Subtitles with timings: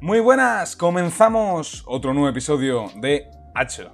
[0.00, 3.90] Muy buenas, comenzamos otro nuevo episodio de Hacho,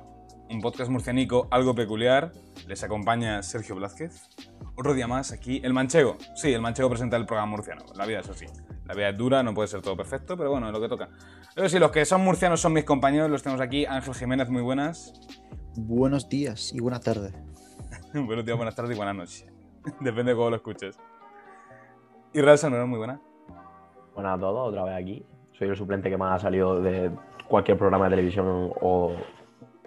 [0.50, 2.30] un podcast murcianico algo peculiar.
[2.66, 4.28] Les acompaña Sergio Blázquez.
[4.76, 6.18] Otro día más aquí, el manchego.
[6.34, 7.86] Sí, el manchego presenta el programa murciano.
[7.94, 8.44] La vida es así.
[8.84, 11.08] La vida es dura, no puede ser todo perfecto, pero bueno, es lo que toca.
[11.54, 13.86] Pero sí, los que son murcianos son mis compañeros, los tenemos aquí.
[13.86, 15.14] Ángel Jiménez, muy buenas.
[15.74, 17.32] Buenos días y buenas tardes.
[18.12, 19.46] Buenos días, buenas tardes y buenas noches.
[20.00, 20.98] Depende de cómo lo escuches.
[22.34, 23.22] Y Real Sonora, muy buena.
[24.14, 25.26] Buenas a todos, otra vez aquí.
[25.58, 27.10] Soy el suplente que más ha salido de
[27.48, 29.14] cualquier programa de televisión o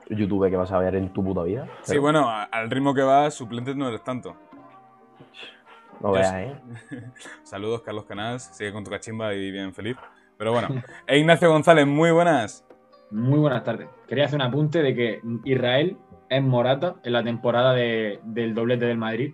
[0.10, 1.68] YouTube que vas a ver en tu puta vida.
[1.82, 4.36] Sí, bueno, al ritmo que vas, suplentes no eres tanto.
[6.00, 6.56] No veas, ¿eh?
[7.44, 8.44] Saludos, Carlos Canals.
[8.44, 9.98] Sigue con tu cachimba y bien feliz.
[10.38, 10.68] Pero bueno.
[11.08, 12.64] E Ignacio González, muy buenas.
[13.10, 13.88] Muy buenas tardes.
[14.08, 15.98] Quería hacer un apunte de que Israel
[16.30, 19.34] es Morata en la temporada de- del doblete del Madrid,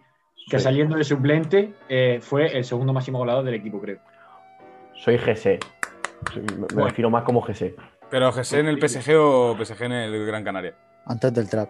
[0.49, 3.99] que Soy, saliendo de suplente eh, fue el segundo máximo goleador del equipo, creo.
[4.95, 5.59] soy GC.
[6.35, 6.87] Me Bueno.
[6.87, 7.75] refiero más como GC.
[8.09, 10.75] Pero GC en el PSG o PSG en el Gran Canaria.
[11.05, 11.69] Antes del trap.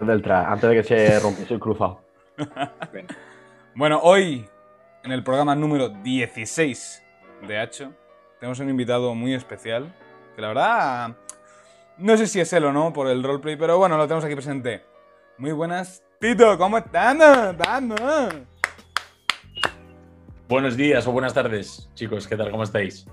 [0.00, 2.00] Del tra- antes de que se rompiese el cruzado.
[3.74, 4.48] Bueno, hoy,
[5.04, 7.02] en el programa número 16
[7.46, 7.92] de Hacho,
[8.40, 9.94] tenemos un invitado muy especial.
[10.34, 11.16] Que la verdad,
[11.98, 14.34] no sé si es él o no por el roleplay, pero bueno, lo tenemos aquí
[14.34, 14.82] presente.
[15.38, 17.18] Muy buenas, Tito, ¿cómo están?
[20.48, 22.26] Buenos días o buenas tardes, chicos.
[22.26, 22.50] ¿Qué tal?
[22.50, 23.06] ¿Cómo estáis?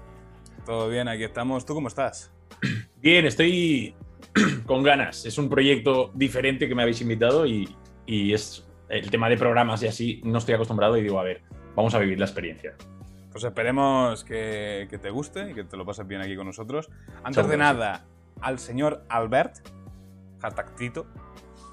[0.66, 1.66] Todo bien, aquí estamos.
[1.66, 2.32] ¿Tú cómo estás?
[3.02, 3.96] Bien, estoy
[4.66, 5.26] con ganas.
[5.26, 9.84] Es un proyecto diferente que me habéis invitado y, y es el tema de programas
[9.84, 10.22] y así.
[10.24, 11.42] No estoy acostumbrado y digo, a ver,
[11.76, 12.76] vamos a vivir la experiencia.
[13.32, 16.90] Pues esperemos que, que te guste y que te lo pases bien aquí con nosotros.
[17.24, 18.06] Antes Seguro de nada,
[18.40, 19.68] al señor Albert,
[20.40, 21.08] hashtag Tito,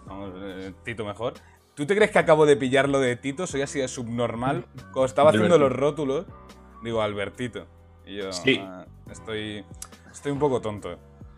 [0.06, 1.34] vamos, eh, Tito mejor.
[1.74, 3.46] ¿Tú te crees que acabo de pillarlo de Tito?
[3.46, 4.64] Soy así de subnormal.
[4.92, 6.26] Cuando estaba haciendo los rótulos,
[6.82, 7.66] digo Albertito.
[8.10, 8.60] Y yo Sí.
[8.62, 9.64] ah, estoy,
[10.10, 10.90] estoy un poco tonto.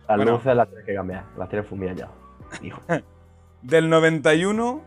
[0.09, 0.33] Las Bueno.
[0.33, 1.25] luces las tienes que cambiar.
[1.37, 2.09] Las tienes fumidas ya.
[2.63, 2.81] Hijo.
[3.63, 4.83] Del 91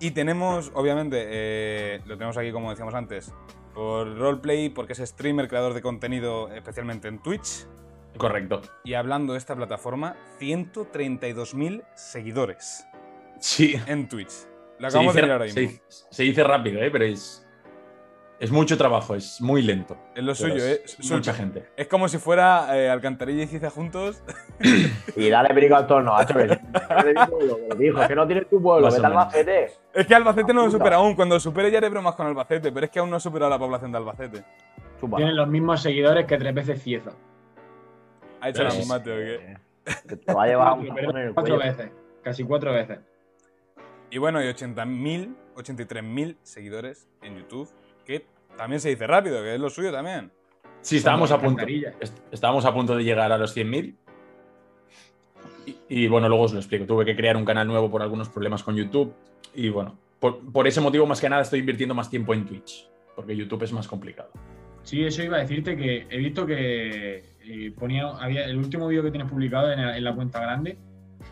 [0.00, 3.32] y tenemos, obviamente, eh, lo tenemos aquí como decíamos antes,
[3.74, 7.66] por roleplay, porque es streamer, creador de contenido, especialmente en Twitch.
[8.16, 8.60] Correcto.
[8.84, 12.84] Y hablando de esta plataforma, 132.000 seguidores
[13.40, 13.80] Sí.
[13.86, 14.32] en Twitch.
[14.78, 16.90] Lo Se acabamos de mirar ahora se se dice rápido, ¿eh?
[16.90, 17.46] pero es,
[18.40, 19.96] es mucho trabajo, es muy lento.
[20.14, 20.82] Es lo suyo, ¿eh?
[20.84, 21.64] es Su- Mucha gente.
[21.76, 24.22] Es como si fuera eh, Alcantarilla y Ciza juntos.
[25.16, 26.34] Y dale perico al torno, hacho,
[27.78, 29.04] dijo, que no tienes tu pueblo, vete.
[29.04, 29.72] Albacete.
[29.92, 31.14] Es que Albacete no lo supera aún.
[31.14, 33.50] Cuando lo supere ya haré bromas con Albacete, pero es que aún no ha superado
[33.50, 34.44] la población de Albacete.
[35.00, 35.16] Chupa.
[35.16, 37.12] tienen los mismos seguidores que tres veces Cieza.
[38.40, 38.72] ¿Ha hecho la o
[39.04, 39.34] qué?
[39.34, 41.70] Eh, Te va a llevar un Cuatro, tapón en el cuatro cuello.
[41.76, 42.98] veces, casi cuatro veces.
[44.10, 47.68] Y bueno, y 80.000, 83.000 seguidores en YouTube,
[48.08, 48.24] que
[48.56, 50.32] también se dice rápido, que es lo suyo también.
[50.80, 51.64] Sí, estábamos a punto.
[52.32, 53.94] Estábamos a punto de llegar a los 100.000.
[55.66, 56.86] Y, y bueno, luego os lo explico.
[56.86, 59.12] Tuve que crear un canal nuevo por algunos problemas con YouTube.
[59.54, 62.88] Y bueno, por, por ese motivo, más que nada, estoy invirtiendo más tiempo en Twitch.
[63.14, 64.30] Porque YouTube es más complicado.
[64.82, 69.02] Sí, eso iba a decirte que he visto que eh, ponía, había el último vídeo
[69.02, 70.78] que tienes publicado en, la- en la cuenta grande.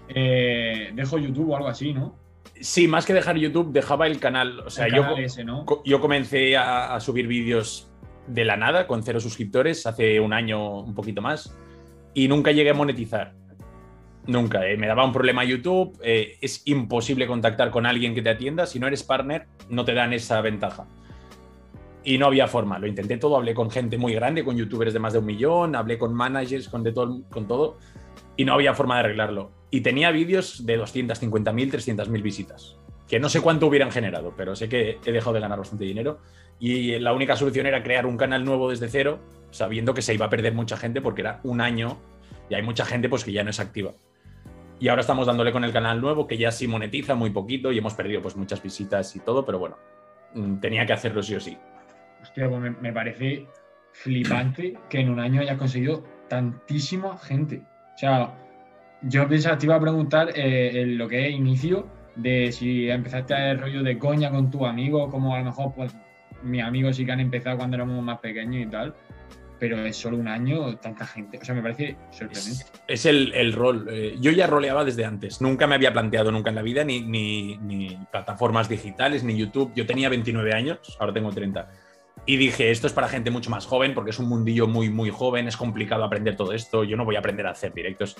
[0.08, 2.16] eh, dejo YouTube o algo así, ¿no?
[2.60, 4.60] Sí, más que dejar YouTube, dejaba el canal.
[4.60, 5.02] O sea, yo,
[5.84, 7.90] yo comencé a, a subir vídeos
[8.26, 11.54] de la nada, con cero suscriptores, hace un año, un poquito más.
[12.14, 13.34] Y nunca llegué a monetizar.
[14.26, 14.66] Nunca.
[14.66, 15.98] eh, Me daba un problema YouTube.
[16.02, 18.66] eh, es imposible contactar con alguien que te atienda.
[18.66, 20.86] Si no eres partner, no te dan esa ventaja.
[22.02, 22.78] Y no había forma.
[22.78, 23.36] Lo intenté todo.
[23.36, 25.76] Hablé con gente muy grande, con youtubers de más de un millón.
[25.76, 27.78] Hablé con managers, con, de todo, con todo.
[28.36, 29.50] Y no había forma de arreglarlo.
[29.70, 32.78] Y tenía vídeos de 250.000, 300.000 visitas.
[33.08, 36.18] Que no sé cuánto hubieran generado, pero sé que he dejado de ganar bastante dinero.
[36.58, 39.20] Y la única solución era crear un canal nuevo desde cero,
[39.50, 41.98] sabiendo que se iba a perder mucha gente porque era un año
[42.48, 43.94] y hay mucha gente pues que ya no es activa.
[44.78, 47.78] Y ahora estamos dándole con el canal nuevo que ya sí monetiza muy poquito y
[47.78, 49.78] hemos perdido pues muchas visitas y todo, pero bueno,
[50.34, 51.56] mm, tenía que hacerlo sí o sí.
[52.22, 53.46] Hostia, pues me, parece
[53.92, 57.62] flipante que en un año hayas conseguido tantísima gente.
[57.96, 58.30] O sea,
[59.00, 63.52] yo pensaba, te iba a preguntar eh, lo que es inicio, de si empezaste a
[63.52, 65.96] el rollo de coña con tus amigos, como a lo mejor pues
[66.42, 68.94] mis amigos sí que han empezado cuando éramos más pequeños y tal,
[69.58, 71.38] pero es solo un año, tanta gente.
[71.40, 72.64] O sea, me parece sorprendente.
[72.64, 73.86] Es, es el, el rol.
[73.90, 75.40] Eh, yo ya roleaba desde antes.
[75.40, 79.72] Nunca me había planteado nunca en la vida ni, ni, ni plataformas digitales, ni YouTube.
[79.74, 81.68] Yo tenía 29 años, ahora tengo 30.
[82.28, 85.10] Y dije, esto es para gente mucho más joven, porque es un mundillo muy, muy
[85.10, 88.16] joven, es complicado aprender todo esto, yo no voy a aprender a hacer directos.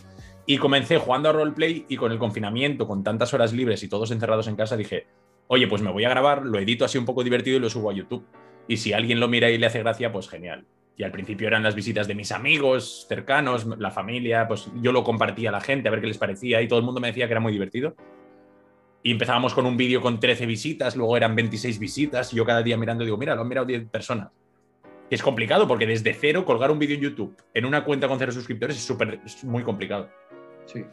[0.47, 4.13] Y comencé jugando a roleplay y con el confinamiento, con tantas horas libres y todos
[4.13, 5.09] encerrados en casa, dije,
[5.49, 7.91] oye, pues me voy a grabar, lo edito así un poco divertido y lo subo
[7.91, 8.25] a YouTube.
[8.69, 10.65] Y si alguien lo mira y le hace gracia, pues genial.
[10.97, 15.03] Y al principio eran las visitas de mis amigos cercanos, la familia, pues yo lo
[15.03, 17.27] compartía a la gente a ver qué les parecía y todo el mundo me decía
[17.27, 17.97] que era muy divertido.
[19.07, 22.61] Y empezábamos con un vídeo con 13 visitas, luego eran 26 visitas, y yo cada
[22.61, 24.33] día mirando digo, mira, lo han mirado 10 personas.
[25.09, 28.33] Es complicado porque desde cero colgar un vídeo en YouTube en una cuenta con cero
[28.33, 30.11] suscriptores es súper, es muy complicado.
[30.65, 30.85] Sí.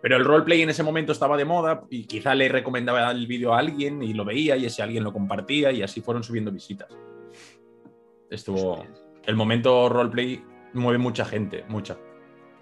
[0.00, 3.52] Pero el roleplay en ese momento estaba de moda y quizá le recomendaba el vídeo
[3.52, 6.88] a alguien y lo veía y ese alguien lo compartía y así fueron subiendo visitas.
[8.30, 8.86] Estuvo...
[9.26, 10.42] El momento roleplay
[10.72, 11.98] mueve mucha gente, mucha.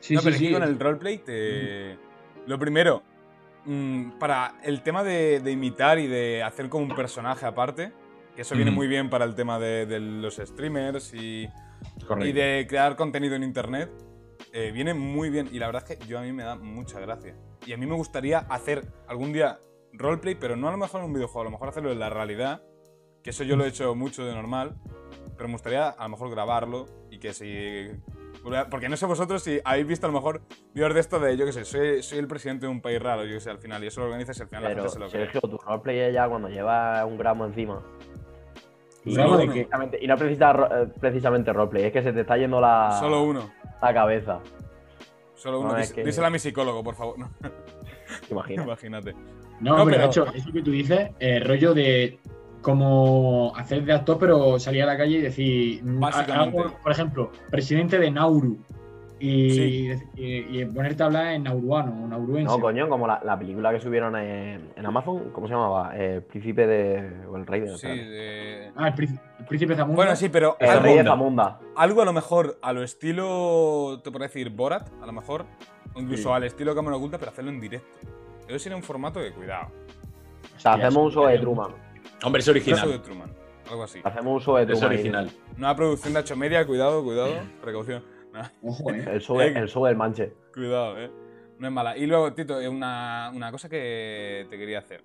[0.00, 0.52] Sí, no, sí, pero es que sí.
[0.54, 1.96] con el roleplay te.
[2.48, 3.04] Lo primero,
[4.18, 7.92] para el tema de, de imitar y de hacer como un personaje aparte,
[8.34, 11.48] que eso viene muy bien para el tema de, de los streamers y
[12.32, 13.90] de crear contenido en internet,
[14.52, 15.48] eh, viene muy bien.
[15.52, 17.36] Y la verdad es que yo a mí me da mucha gracia.
[17.66, 19.58] Y a mí me gustaría hacer algún día
[19.92, 22.10] roleplay, pero no a lo mejor en un videojuego, a lo mejor hacerlo en la
[22.10, 22.62] realidad,
[23.22, 24.76] que eso yo lo he hecho mucho de normal,
[25.36, 27.88] pero me gustaría a lo mejor grabarlo y que si...
[28.70, 30.40] Porque no sé vosotros si habéis visto a lo mejor
[30.74, 33.24] vídeos de esto de, yo qué sé, soy, soy el presidente de un país raro,
[33.24, 34.98] yo qué sé, al final, y eso lo organizas y al final la gente se
[34.98, 35.24] lo cree.
[35.24, 37.82] Sergio, tu roleplay es ya cuando lleva un gramo encima.
[39.04, 42.20] Y, Solo no, precisamente, y no precisas ro- eh, precisamente roleplay, es que se te
[42.22, 43.50] está yendo la, Solo uno,
[43.82, 44.40] la cabeza.
[45.34, 45.72] solo uno.
[45.72, 47.16] No, es Dís- que- Díselo a mi psicólogo, por favor.
[48.30, 49.14] Imagínate.
[49.60, 52.18] No, No, pero, pero- de hecho, eso que tú dices, eh, rollo de
[52.62, 57.30] como hacer de actor, pero salir a la calle y decir, mm, algo, por ejemplo,
[57.50, 58.58] presidente de Nauru.
[59.20, 59.90] Y, Sí.
[60.14, 62.44] y- y ponerte a hablar en nauruano o nauruense.
[62.44, 65.96] No, coño, como la, la película que subieron en, en Amazon, ¿cómo se llamaba?
[65.96, 67.26] El príncipe de.
[67.28, 67.76] o el rey de.
[67.78, 69.96] Sí, de- Ah, el, príncipe- el príncipe Zamunda.
[69.96, 71.58] Bueno, sí, pero el algo, rey de Zamunda.
[71.74, 75.46] algo a lo mejor a lo estilo, te podría decir, Borat, a lo mejor,
[75.94, 76.34] o incluso Sí.
[76.36, 77.88] al estilo Cámara Oculta, pero hacerlo en directo.
[78.46, 79.66] Eso sería un formato de cuidado.
[80.56, 81.72] O sea, Hostia, hacemos uso de Truman.
[82.22, 83.02] Hombre, es Eso de original.
[83.02, 83.30] Truman,
[83.70, 84.00] algo así.
[84.04, 84.86] Hacemos uso de Es Truman.
[84.94, 85.30] original.
[85.56, 88.04] Una producción de H media, cuidado, cuidado, precaución.
[88.32, 89.04] Nah, Ojo, eh.
[89.12, 90.32] El show, el show del manche.
[90.52, 91.10] cuidado, eh.
[91.58, 91.96] No es mala.
[91.96, 95.02] Y luego, Tito, eh, una, una cosa que te quería hacer.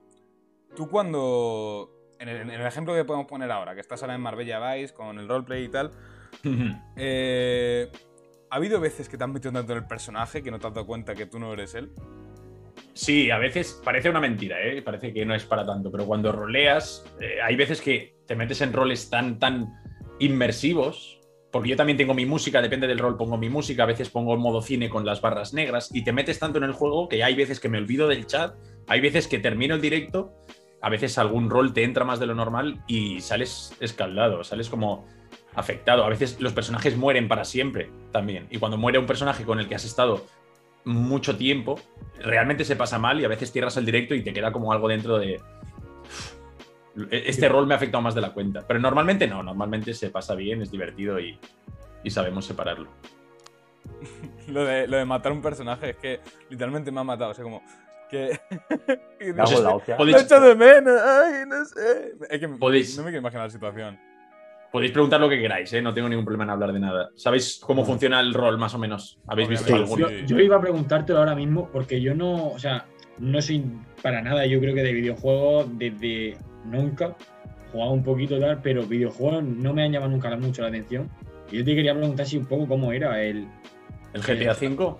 [0.75, 1.89] Tú cuando.
[2.19, 4.93] En el, en el ejemplo que podemos poner ahora, que estás ahora en Marbella Vice
[4.93, 5.91] con el roleplay y tal.
[6.95, 7.91] eh,
[8.49, 10.73] ¿Ha habido veces que te has metido tanto en el personaje que no te has
[10.73, 11.91] dado cuenta que tú no eres él?
[12.93, 14.81] Sí, a veces parece una mentira, ¿eh?
[14.83, 18.61] parece que no es para tanto, pero cuando roleas, eh, hay veces que te metes
[18.61, 19.73] en roles tan, tan
[20.19, 21.19] inmersivos,
[21.51, 24.37] porque yo también tengo mi música, depende del rol, pongo mi música, a veces pongo
[24.37, 27.33] modo cine con las barras negras, y te metes tanto en el juego que hay
[27.33, 28.55] veces que me olvido del chat,
[28.87, 30.33] hay veces que termino el directo,
[30.81, 35.07] a veces algún rol te entra más de lo normal y sales escaldado, sales como
[35.55, 36.03] afectado.
[36.03, 39.67] A veces los personajes mueren para siempre también, y cuando muere un personaje con el
[39.67, 40.25] que has estado
[40.85, 41.79] mucho tiempo,
[42.19, 44.87] realmente se pasa mal y a veces cierras el directo y te queda como algo
[44.87, 45.39] dentro de.
[47.11, 48.61] Este rol me ha afectado más de la cuenta.
[48.67, 51.39] Pero normalmente no, normalmente se pasa bien, es divertido y,
[52.03, 52.89] y sabemos separarlo.
[54.47, 56.19] Lo de, lo de matar un personaje es que
[56.49, 57.31] literalmente me ha matado.
[57.31, 57.63] O sea, como.
[58.09, 58.37] Que.
[59.21, 59.43] Lo
[59.97, 61.01] Podéis- echo de menos.
[61.01, 62.13] Ay, no sé.
[62.29, 63.97] Es que Podéis- no me quiero imaginar la situación.
[64.73, 65.83] Podéis preguntar lo que queráis, ¿eh?
[65.83, 67.11] no tengo ningún problema en hablar de nada.
[67.15, 69.19] ¿Sabéis cómo funciona el rol más o menos?
[69.27, 70.07] ¿Habéis visto alguno?
[70.09, 70.15] sí.
[70.25, 72.87] Yo, yo iba a preguntártelo ahora mismo porque yo no, o sea,
[73.19, 73.63] no soy
[74.01, 77.15] para nada, yo creo que de videojuegos desde nunca,
[77.71, 81.07] jugaba un poquito tal, pero videojuegos no me han llamado nunca mucho la atención.
[81.51, 83.47] Y yo te quería preguntar si un poco cómo era el...
[84.13, 84.95] ¿El GTA V?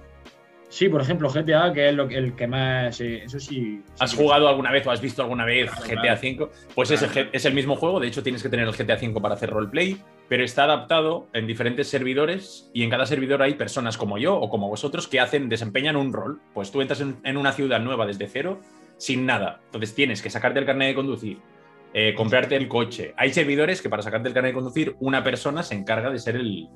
[0.73, 2.99] Sí, por ejemplo, GTA, que es lo, que- el que más...
[2.99, 3.83] eh, eso sí...
[3.99, 6.45] ¿Has sí, jugado alguna vez o has visto alguna vez Claro, GTA claro.
[6.45, 6.49] V?
[6.73, 9.21] Pues es, el, es el mismo juego, de hecho tienes que tener el GTA V
[9.21, 13.99] para hacer roleplay, pero está adaptado en diferentes servidores y en cada servidor hay personas
[13.99, 16.41] como yo o como vosotros que hacen, desempeñan un rol.
[16.55, 18.59] Pues tú entras en, en una ciudad nueva desde cero
[18.97, 19.59] sin nada.
[19.65, 21.37] Entonces tienes que sacarte el carnet de conducir,
[21.93, 23.13] eh, comprarte el coche.
[23.17, 26.35] Hay servidores que para sacarte el carnet de conducir una persona se encarga de ser
[26.35, 26.67] el,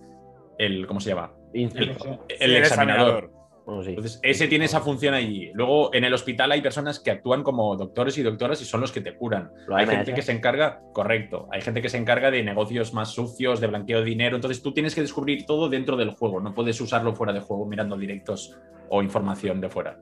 [0.60, 1.32] el ¿cómo se llama?
[1.56, 2.28] Inspector.
[2.40, 3.37] El, examinador.
[3.68, 3.90] Bueno, sí.
[3.90, 5.52] Entonces, ese tiene esa función allí.
[5.54, 8.94] Luego, en el hospital hay personas que actúan como doctores y doctoras y son los
[8.94, 9.52] que te curan.
[9.68, 13.12] Lo Hay gente que se encarga, correcto, hay gente que se encarga de negocios más
[13.12, 14.38] sucios, de blanqueo de dinero.
[14.38, 16.40] Entonces, tú tienes que descubrir todo dentro del juego.
[16.40, 18.58] No puedes usarlo fuera de juego mirando directos
[18.88, 20.00] o información de fuera.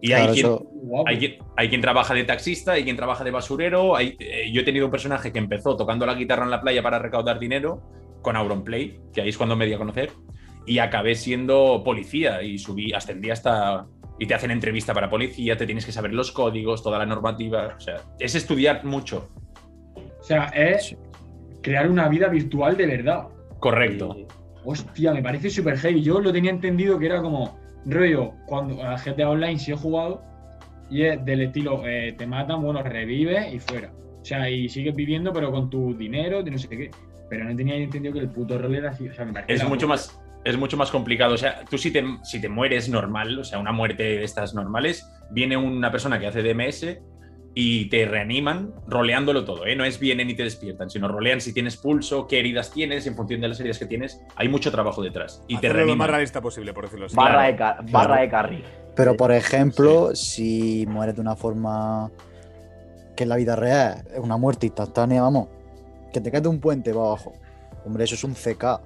[0.00, 1.08] Y Claro, hay, quien, eso- guapo.
[1.08, 3.96] hay, quien, hay quien trabaja de taxista, hay quien trabaja de basurero.
[3.96, 6.80] Hay, eh, yo he tenido un personaje que empezó tocando la guitarra en la playa
[6.80, 7.82] para recaudar dinero
[8.22, 10.10] con Auronplay, que ahí es cuando me di a conocer,
[10.66, 13.86] y acabé siendo policía y subí, ascendí hasta.
[14.18, 17.74] Y te hacen entrevista para policía, te tienes que saber los códigos, toda la normativa.
[17.76, 19.28] O sea, es estudiar mucho.
[19.96, 20.96] O sea, es
[21.62, 23.28] crear una vida virtual de verdad.
[23.58, 24.14] Correcto.
[24.16, 24.26] Y-
[24.64, 26.02] Hostia, me parece súper heavy.
[26.02, 30.22] Yo lo tenía entendido que era como rollo, cuando a GTA Online sí he jugado
[30.88, 33.90] y es del estilo, eh, te matan, bueno, revives y fuera.
[34.20, 36.90] O sea, y sigues viviendo pero con tu dinero, de no sé qué.
[37.28, 39.08] pero no tenía entendido que el puto rol era así.
[39.08, 41.34] O sea, me parecía Es mucho más, es mucho más complicado.
[41.34, 44.54] O sea, tú si te, si te mueres normal, o sea, una muerte de estas
[44.54, 46.98] normales, viene una persona que hace DMS
[47.54, 49.76] y te reaniman roleándolo todo, ¿eh?
[49.76, 53.14] No es vienen y te despiertan, sino rolean si tienes pulso, qué heridas tienes, en
[53.14, 54.20] función de las heridas que tienes.
[54.36, 55.42] Hay mucho trabajo detrás.
[55.48, 56.08] Y te Hacerlo lo más reaniman.
[56.08, 57.14] realista posible, por decirlo así.
[57.16, 58.64] Barra, Claro, de, ca- barra de carry.
[58.96, 62.10] Pero por ejemplo, si mueres de una forma
[63.16, 65.48] que en la vida real es una muerte instantánea, vamos,
[66.12, 67.34] que te caes de un puente para abajo.
[67.84, 68.80] Hombre, eso es un CK.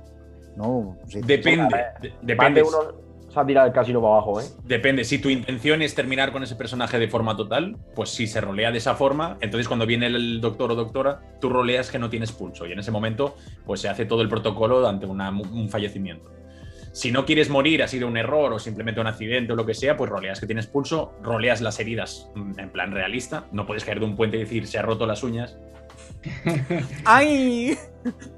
[0.57, 1.85] No, sí, Depende,
[2.23, 2.63] depende.
[2.63, 2.79] de uno
[3.29, 4.45] se ha tirado el casino para abajo, ¿eh?
[4.65, 8.41] Depende, si tu intención es terminar con ese personaje de forma total, pues si se
[8.41, 12.09] rolea de esa forma, entonces cuando viene el doctor o doctora, tú roleas que no
[12.09, 13.37] tienes pulso y en ese momento
[13.67, 16.31] pues se hace todo el protocolo ante una- un fallecimiento.
[16.93, 19.75] Si no quieres morir, ha sido un error o simplemente un accidente o lo que
[19.75, 23.85] sea, pues roleas que tienes pulso, roleas las heridas mm, en plan realista, no puedes
[23.85, 25.59] caer de un puente y decir se ha roto las uñas.
[27.05, 27.77] ¡Ay!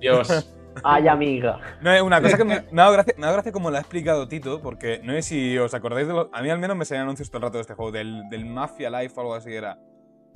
[0.01, 0.29] Dios,
[0.85, 1.59] Ay, amiga.
[1.81, 3.71] No, es una cosa que me, me ha dado gracia, me ha dado gracia como
[3.71, 6.59] lo ha explicado Tito, porque no sé si os acordáis de lo, A mí al
[6.59, 9.21] menos me salían anuncios todo el rato de este juego, del, del Mafia Life o
[9.21, 9.79] algo así era.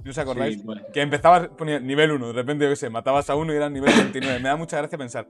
[0.04, 0.56] ¿No os acordáis?
[0.56, 0.82] Sí, bueno.
[0.92, 3.70] Que empezabas, ponía nivel 1, de repente, yo qué sé, matabas a uno y era
[3.70, 4.40] nivel 29.
[4.40, 5.26] Me da mucha gracia pensar.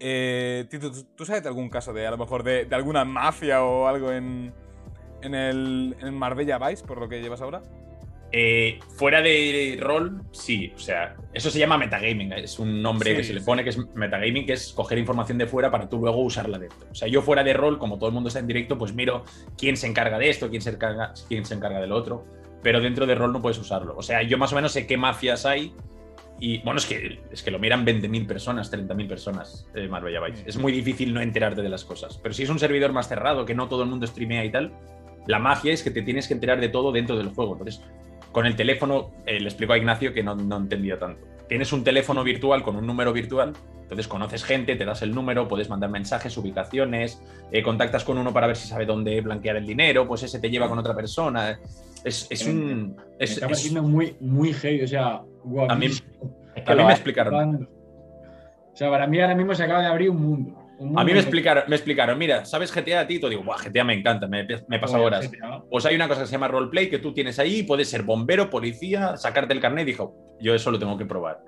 [0.00, 3.04] Eh, Tito, ¿tú, tú sabes de algún caso de, a lo mejor, de, de alguna
[3.04, 4.52] mafia o algo en,
[5.22, 7.62] en el en Marbella Vice, por lo que llevas ahora?
[8.36, 13.16] Eh, fuera de rol, sí, o sea, eso se llama metagaming, es un nombre Sí,
[13.18, 13.46] que se le sí.
[13.46, 16.88] pone que es metagaming, que es coger información de fuera para tú luego usarla dentro.
[16.90, 19.22] O sea, yo fuera de rol, como todo el mundo está en directo, pues miro
[19.56, 22.26] quién se encarga de esto, quién se encarga, quién se encarga del otro,
[22.60, 23.94] pero dentro de rol no puedes usarlo.
[23.96, 25.72] O sea, yo más o menos sé qué mafias hay
[26.40, 30.42] y, bueno, es que, es que lo miran 20.000 personas, 30.000 personas eh, Marbella Vice.
[30.44, 33.44] Es muy difícil no enterarte de las cosas, pero si es un servidor más cerrado,
[33.44, 34.72] que no todo el mundo streamea y tal,
[35.28, 37.52] la magia es que te tienes que enterar de todo dentro del juego.
[37.52, 37.80] Entonces,
[38.34, 41.24] con el teléfono, eh, le explico a Ignacio que no, no entendía tanto.
[41.48, 45.46] Tienes un teléfono virtual con un número virtual, entonces conoces gente, te das el número,
[45.46, 47.22] puedes mandar mensajes, ubicaciones,
[47.52, 50.50] eh, contactas con uno para ver si sabe dónde blanquear el dinero, pues ese te
[50.50, 51.58] lleva con otra persona.
[52.04, 52.96] Es, es un.
[52.96, 55.70] Me Es, está es- pareciendo muy, muy heavy, o sea, guau.
[55.70, 55.86] a mí,
[56.66, 57.68] a mí me explicaron.
[58.72, 60.63] O sea, para mí ahora mismo se acaba de abrir un mundo.
[60.96, 63.28] A mí me explicaron, me explicaron, mira, ¿sabes GTA, Tito?
[63.28, 65.30] Digo, Buah, GTA me encanta, me, me he pasado Joder, horas.
[65.30, 65.64] GTA.
[65.70, 68.50] Pues hay una cosa que se llama roleplay que tú tienes ahí, puedes ser bombero,
[68.50, 69.86] policía, sacarte el carnet.
[69.86, 71.42] Dijo, yo eso lo tengo que probar.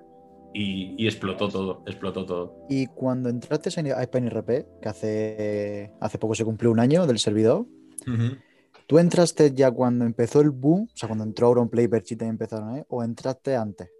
[0.54, 2.66] Y, y explotó todo, explotó todo.
[2.70, 7.18] Y cuando entraste a Spain RP, que hace, hace poco se cumplió un año del
[7.18, 7.66] servidor,
[8.86, 10.84] ¿tú entraste ya cuando empezó el boom?
[10.84, 12.84] O sea, cuando entró Auronplay, Perchita y empezaron, ¿eh?
[12.88, 13.90] ¿O entraste antes?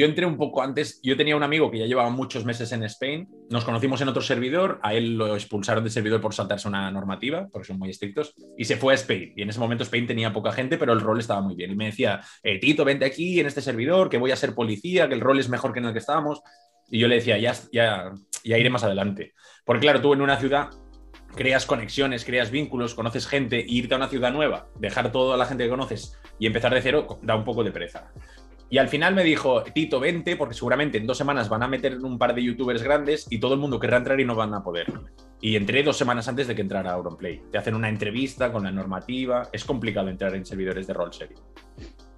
[0.00, 2.82] Yo entré un poco antes, yo tenía un amigo que ya llevaba muchos meses en
[2.84, 6.90] Spain, nos conocimos en otro servidor, a él lo expulsaron del servidor por saltarse una
[6.90, 9.34] normativa, porque son muy estrictos, y se fue a Spain.
[9.36, 11.72] Y en ese momento Spain tenía poca gente, pero el rol estaba muy bien.
[11.72, 15.06] Y me decía, eh, Tito, vente aquí en este servidor, que voy a ser policía,
[15.06, 16.40] que el rol es mejor que en el que estábamos.
[16.90, 18.10] Y yo le decía, ya, ya,
[18.42, 19.34] ya iré más adelante.
[19.66, 20.70] Porque claro, tú en una ciudad
[21.36, 25.44] creas conexiones, creas vínculos, conoces gente, e irte a una ciudad nueva, dejar toda la
[25.44, 28.10] gente que conoces y empezar de cero, da un poco de pereza.
[28.72, 31.98] Y al final me dijo, Tito, vente, porque seguramente en dos semanas van a meter
[31.98, 34.62] un par de youtubers grandes y todo el mundo querrá entrar y no van a
[34.62, 34.86] poder.
[35.40, 37.42] Y entré dos semanas antes de que entrara Auronplay.
[37.50, 39.48] Te hacen una entrevista con la normativa.
[39.52, 41.38] Es complicado entrar en servidores de rol serio.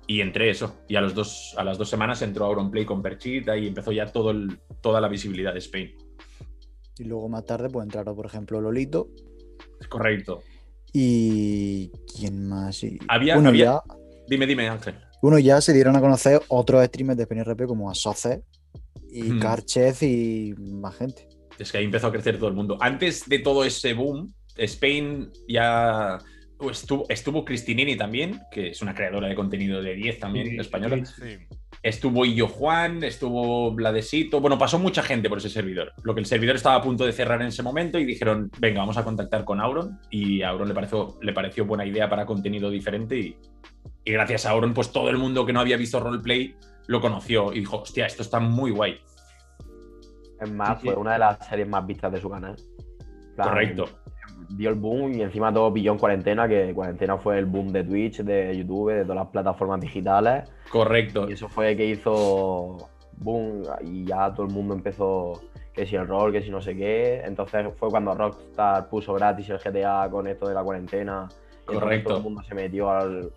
[0.06, 0.76] Y entré eso.
[0.88, 4.04] Y a, los dos, a las dos semanas entró Auronplay con Perchita y empezó ya
[4.06, 5.94] todo el- toda la visibilidad de Spain.
[6.98, 9.08] Y luego más tarde, pues entraron, por ejemplo, Lolito.
[9.88, 10.40] Correcto.
[10.92, 11.90] Y.
[12.14, 12.82] ¿Quién más?
[12.84, 12.98] Y...
[13.08, 13.82] Había- bueno, había- ya,
[14.28, 14.94] Dime, dime, Ángel.
[15.22, 18.42] Bueno, ya se dieron a conocer otros streamers de PNRP como Asoce
[19.10, 19.38] y Hmm.
[19.40, 21.26] Karchev y más gente.
[21.58, 22.76] Es que ahí empezó a crecer todo el mundo.
[22.80, 26.18] Antes de todo ese boom, Spain ya
[26.70, 31.04] estuvo, estuvo Cristinini también, que es una creadora de contenido de 10 también, Sí, española.
[31.04, 31.12] sí.
[31.22, 31.38] Sí.
[31.82, 34.40] Estuvo Illo Juan, estuvo Vladesito.
[34.40, 35.92] Bueno, pasó mucha gente por ese servidor.
[36.04, 38.78] Lo que el servidor estaba a punto de cerrar en ese momento y dijeron, venga,
[38.80, 39.98] vamos a contactar con Auron.
[40.08, 43.18] Y a Auron le pareció, le pareció buena idea para contenido diferente.
[43.18, 43.36] Y,
[44.04, 46.54] y gracias a Auron, pues todo el mundo que no había visto roleplay
[46.86, 48.98] lo conoció y dijo, hostia, esto está muy guay.
[50.40, 51.00] Es más, Sí, fue sí.
[51.00, 52.56] una de las series más vistas de su canal.
[53.36, 53.84] Plan, Correcto.
[54.50, 57.84] Dio el boom y encima todo pilló en cuarentena, que cuarentena fue el boom de
[57.84, 60.50] Twitch, de YouTube, de todas las plataformas digitales.
[60.68, 61.28] Correcto.
[61.30, 62.76] Y eso fue que hizo
[63.18, 65.40] boom y ya todo el mundo empezó
[65.72, 67.20] que si el rol, que si no sé qué.
[67.24, 71.28] Entonces fue cuando Rockstar puso gratis el GTA con esto de la cuarentena.
[71.64, 72.08] Correcto.
[72.08, 73.30] Todo el mundo se metió al...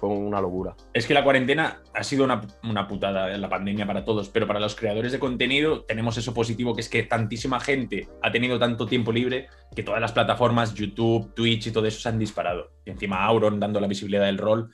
[0.00, 0.74] Fue una locura.
[0.94, 4.58] Es que la cuarentena ha sido una, una putada, la pandemia para todos, pero para
[4.58, 8.86] los creadores de contenido tenemos eso positivo, que es que tantísima gente ha tenido tanto
[8.86, 12.72] tiempo libre que todas las plataformas, YouTube, Twitch y todo eso se han disparado.
[12.86, 14.70] Y encima Auron dando la visibilidad del rol.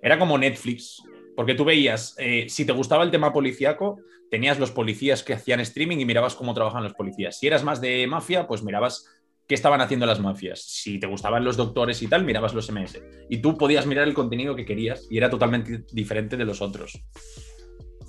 [0.00, 1.02] Era como Netflix
[1.34, 3.98] Porque tú veías, eh, si te gustaba el tema policíaco,
[4.30, 7.36] tenías los policías que hacían streaming y mirabas cómo trabajan los policías.
[7.36, 9.06] Si eras más de mafia, pues mirabas
[9.46, 10.62] qué estaban haciendo las mafias.
[10.62, 13.00] Si te gustaban los doctores y tal, mirabas los MS.
[13.28, 17.00] Y tú podías mirar el contenido que querías y era totalmente diferente de los otros.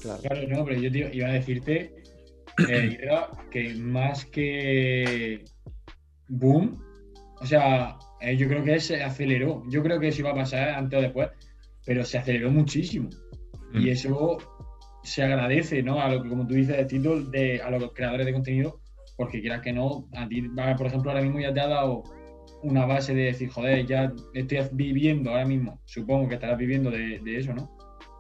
[0.02, 1.94] Claro, no, pero yo tío, iba a decirte
[2.70, 2.98] eh,
[3.52, 5.44] que más que
[6.28, 6.84] boom,
[7.40, 9.64] o sea, eh, yo creo que se aceleró.
[9.70, 11.30] Yo creo que eso iba a pasar antes o después,
[11.86, 13.10] pero se aceleró muchísimo.
[13.74, 13.88] Y mm.
[13.90, 14.38] eso
[15.04, 16.02] se agradece, ¿no?
[16.02, 18.80] A lo que, como tú dices, distinto de, a los creadores de contenido,
[19.18, 20.44] porque quieras que no, a ti,
[20.78, 22.04] por ejemplo, ahora mismo ya te ha dado
[22.64, 27.20] una base de decir, joder, ya estoy viviendo ahora mismo, supongo que estarás viviendo de,
[27.26, 27.76] eso, ¿no?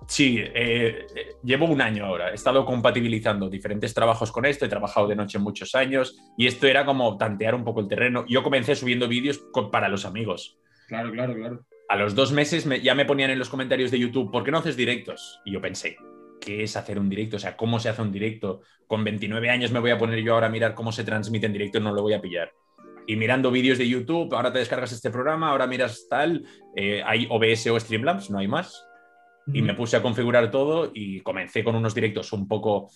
[0.07, 1.05] Sí, eh,
[1.43, 2.31] llevo un año ahora.
[2.31, 4.63] He estado compatibilizando diferentes trabajos con esto.
[4.63, 8.23] He trabajado de noche muchos años y esto era como tantear un poco el terreno.
[8.29, 10.57] Yo comencé subiendo vídeos para los amigos.
[10.87, 11.65] Claro, claro, claro.
[11.89, 14.59] A los dos meses ya me ponían en los comentarios de YouTube, ¿por qué no
[14.59, 15.41] haces directos?
[15.43, 15.97] Y yo pensé,
[16.39, 18.61] qué es hacer un directo, o sea, cómo se hace un directo.
[18.87, 21.53] Con 29 años me voy a poner yo ahora a mirar cómo se transmite en
[21.53, 22.51] directo, no lo voy a pillar.
[23.05, 26.43] Y mirando vídeos de YouTube, ahora te descargas este programa, ahora miras tal,
[26.75, 28.85] eh, hay OBS o Streamlabs, no hay más.
[29.53, 32.89] Y me puse a configurar todo y comencé con unos directos un poco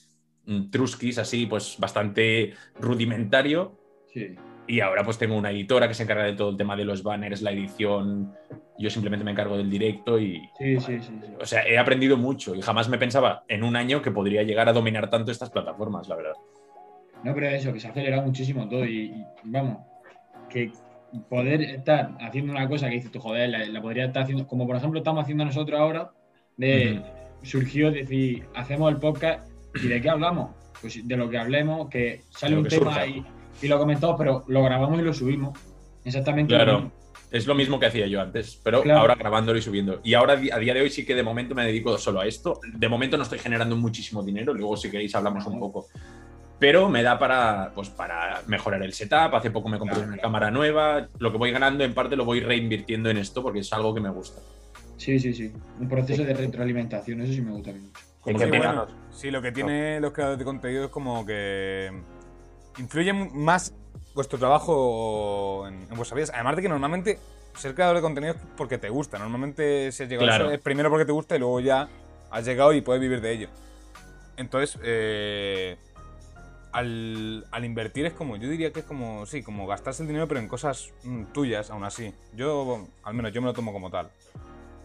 [0.46, 3.80] mm, truskis, así, pues bastante rudimentario.
[4.14, 4.36] Sí.
[4.68, 7.04] Y ahora pues tengo una editora que se encarga de todo el tema de los
[7.04, 8.34] banners, la edición.
[8.82, 10.50] Yo simplemente me encargo del directo y...
[10.58, 14.02] Sí, sí, sí, O sea, he aprendido mucho y jamás me pensaba en un año
[14.02, 16.34] que podría llegar a dominar tanto estas plataformas, la verdad.
[17.24, 19.78] No, pero eso, que se ha acelerado muchísimo todo y, vamos,
[20.50, 20.72] que
[21.30, 24.76] poder estar haciendo una cosa que dices tú, joder, la, podría estar haciendo, como por
[24.76, 26.12] ejemplo estamos haciendo nosotros ahora,
[26.58, 27.02] de
[27.44, 30.52] surgió decir, hacemos el podcast y de qué hablamos.
[30.82, 33.24] Pues de lo que hablemos, que sale un tema y
[33.62, 35.58] y lo comentamos, pero lo grabamos y lo subimos.
[36.04, 36.54] Exactamente.
[36.54, 36.92] Claro.
[37.32, 40.02] Es lo mismo que hacía yo antes, pero ahora grabándolo y subiendo.
[40.04, 42.60] Y ahora a día de hoy sí que de momento me dedico solo a esto.
[42.74, 45.88] De momento no estoy generando muchísimo dinero, luego si queréis hablamos un poco.
[46.60, 49.34] Pero me da para, pues, para mejorar el setup.
[49.34, 51.08] Hace poco me compré una cámara nueva.
[51.18, 54.02] Lo que voy ganando en parte lo voy reinvirtiendo en esto porque es algo que
[54.02, 54.42] me gusta.
[54.98, 55.52] Sí, sí, sí.
[55.80, 58.00] Un proceso de retroalimentación, eso sí me gusta mucho.
[58.20, 58.38] Como
[59.10, 61.92] sí, lo que tiene los creadores de contenido es como que
[62.78, 63.74] influye más
[64.14, 66.32] vuestro trabajo en, vuestras vidas.
[66.34, 67.20] Además de que normalmente
[67.56, 69.20] ser creador de contenido es porque te gusta.
[69.20, 71.88] Normalmente si has llegado a eso es primero porque te gusta y luego ya
[72.30, 73.50] has llegado y puedes vivir de ello.
[74.38, 75.78] Entonces, eh,
[76.72, 80.40] al, invertir es como, yo diría que es como, sí, como gastarse el dinero pero
[80.40, 82.14] en cosas mm, tuyas aún así.
[82.36, 84.10] Yo, al menos yo me lo tomo como tal.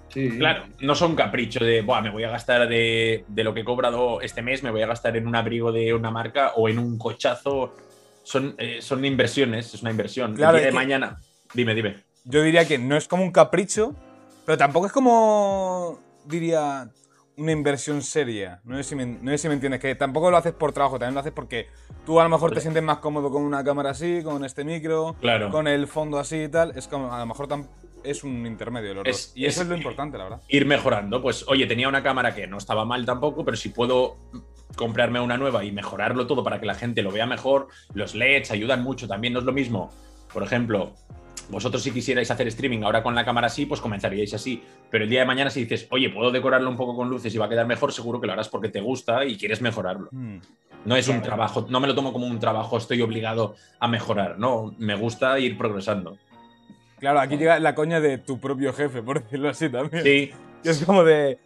[0.09, 0.39] Sí.
[0.39, 4.21] Claro, no son caprichos de, Buah, me voy a gastar de, lo que he cobrado
[4.21, 6.97] este mes, me voy a gastar en un abrigo de una marca o en un
[6.97, 7.75] cochazo.
[8.27, 10.35] Son, eh, son inversiones, es una inversión.
[10.35, 11.21] Claro, de mañana.
[11.55, 12.03] Dime, dime.
[12.25, 13.95] Yo diría que no es como un capricho,
[14.45, 16.91] pero tampoco es como, diría,
[17.37, 18.61] una inversión seria.
[18.65, 20.99] No sé, si me, no sé si me entiendes, que tampoco lo haces por trabajo,
[20.99, 21.69] también lo haces porque
[22.05, 25.15] tú a lo mejor te sientes más cómodo con una cámara así, con este micro,
[25.53, 26.77] con el fondo así y tal.
[26.77, 27.47] Es como, a lo mejor
[28.03, 29.33] es un intermedio los dos.
[29.37, 30.43] Y eso es, lo importante, la verdad.
[30.49, 31.23] Ir mejorando.
[31.23, 34.17] Pues, oye, tenía una cámara que no estaba mal tampoco, pero si puedo
[34.75, 38.51] comprarme una nueva y mejorarlo todo para que la gente lo vea mejor, los LEDs
[38.51, 39.07] ayudan mucho.
[39.07, 39.91] También no es lo mismo,
[40.33, 40.95] por ejemplo,
[41.49, 44.63] vosotros si quisierais hacer streaming ahora con la cámara así, pues comenzaríais así.
[44.91, 47.39] Pero el día de mañana si dices, oye, puedo decorarlo un poco con luces y
[47.39, 50.09] va a quedar mejor, seguro que lo harás porque te gusta y quieres mejorarlo.
[50.11, 50.39] Hmm.
[50.85, 54.39] No es un trabajo, no me lo tomo como un trabajo, estoy obligado a mejorar,
[54.39, 56.17] no, me gusta ir progresando.
[57.01, 60.03] Claro, aquí llega la coña de tu propio jefe, por decirlo así también.
[60.03, 60.31] Sí.
[60.65, 61.39] es como de.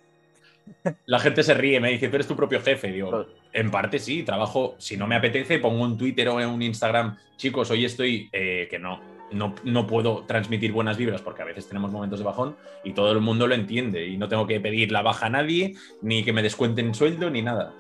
[1.07, 2.91] La gente se ríe, me dice, tú eres tu propio jefe.
[2.93, 4.77] Digo, en parte sí, trabajo.
[4.79, 7.17] Si no me apetece, pongo un Twitter o un Instagram.
[7.37, 8.29] Chicos, hoy estoy.
[8.33, 9.01] Eh, que no,
[9.33, 13.13] no, no, puedo transmitir buenas vibras porque a veces tenemos momentos de bajón y todo
[13.13, 14.07] el mundo lo entiende.
[14.07, 17.43] Y no tengo que pedir la baja a nadie, ni que me descuenten sueldo, ni
[17.43, 17.75] nada.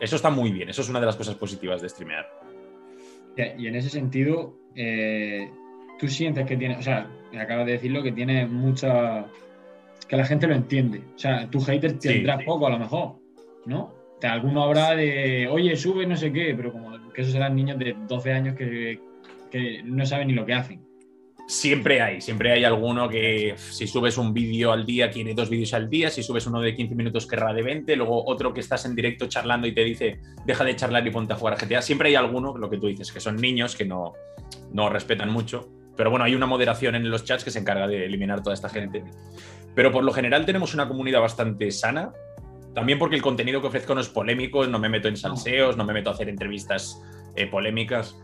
[0.00, 0.68] eso está muy bien.
[0.68, 2.26] Eso es una de las cosas positivas de streamear.
[3.56, 5.48] Y en ese sentido, eh,
[5.98, 9.26] tú sientes que tiene, o sea, me acabas de decirlo, que tiene mucha.
[10.08, 11.02] Que la gente lo entiende.
[11.14, 13.16] O sea, tu hater tendrás poco a lo mejor,
[13.66, 13.94] ¿no?
[14.22, 17.94] Alguno habrá de, oye, sube no sé qué, pero como que esos serán niños de
[18.08, 19.00] 12 años que,
[19.50, 20.88] que no saben ni lo que hacen.
[21.46, 25.72] Siempre hay, siempre hay alguno que si subes un vídeo al día quiere dos vídeos
[25.72, 28.84] al día, si subes uno de 15 minutos querrá de 20, luego otro que estás
[28.84, 31.80] en directo charlando y te dice deja de charlar y ponte a jugar a GTA.
[31.80, 34.12] Siempre hay alguno, lo que tú dices, que son niños que no,
[34.72, 38.06] no respetan mucho pero bueno, hay una moderación en los chats que se encarga de
[38.06, 39.02] eliminar toda esta gente.
[39.74, 42.12] Pero por lo general tenemos una comunidad bastante sana.
[42.72, 45.84] También porque el contenido que ofrezco no es polémico, no me meto en salseos, no
[45.84, 47.02] me meto a hacer entrevistas
[47.34, 48.16] eh, polémicas.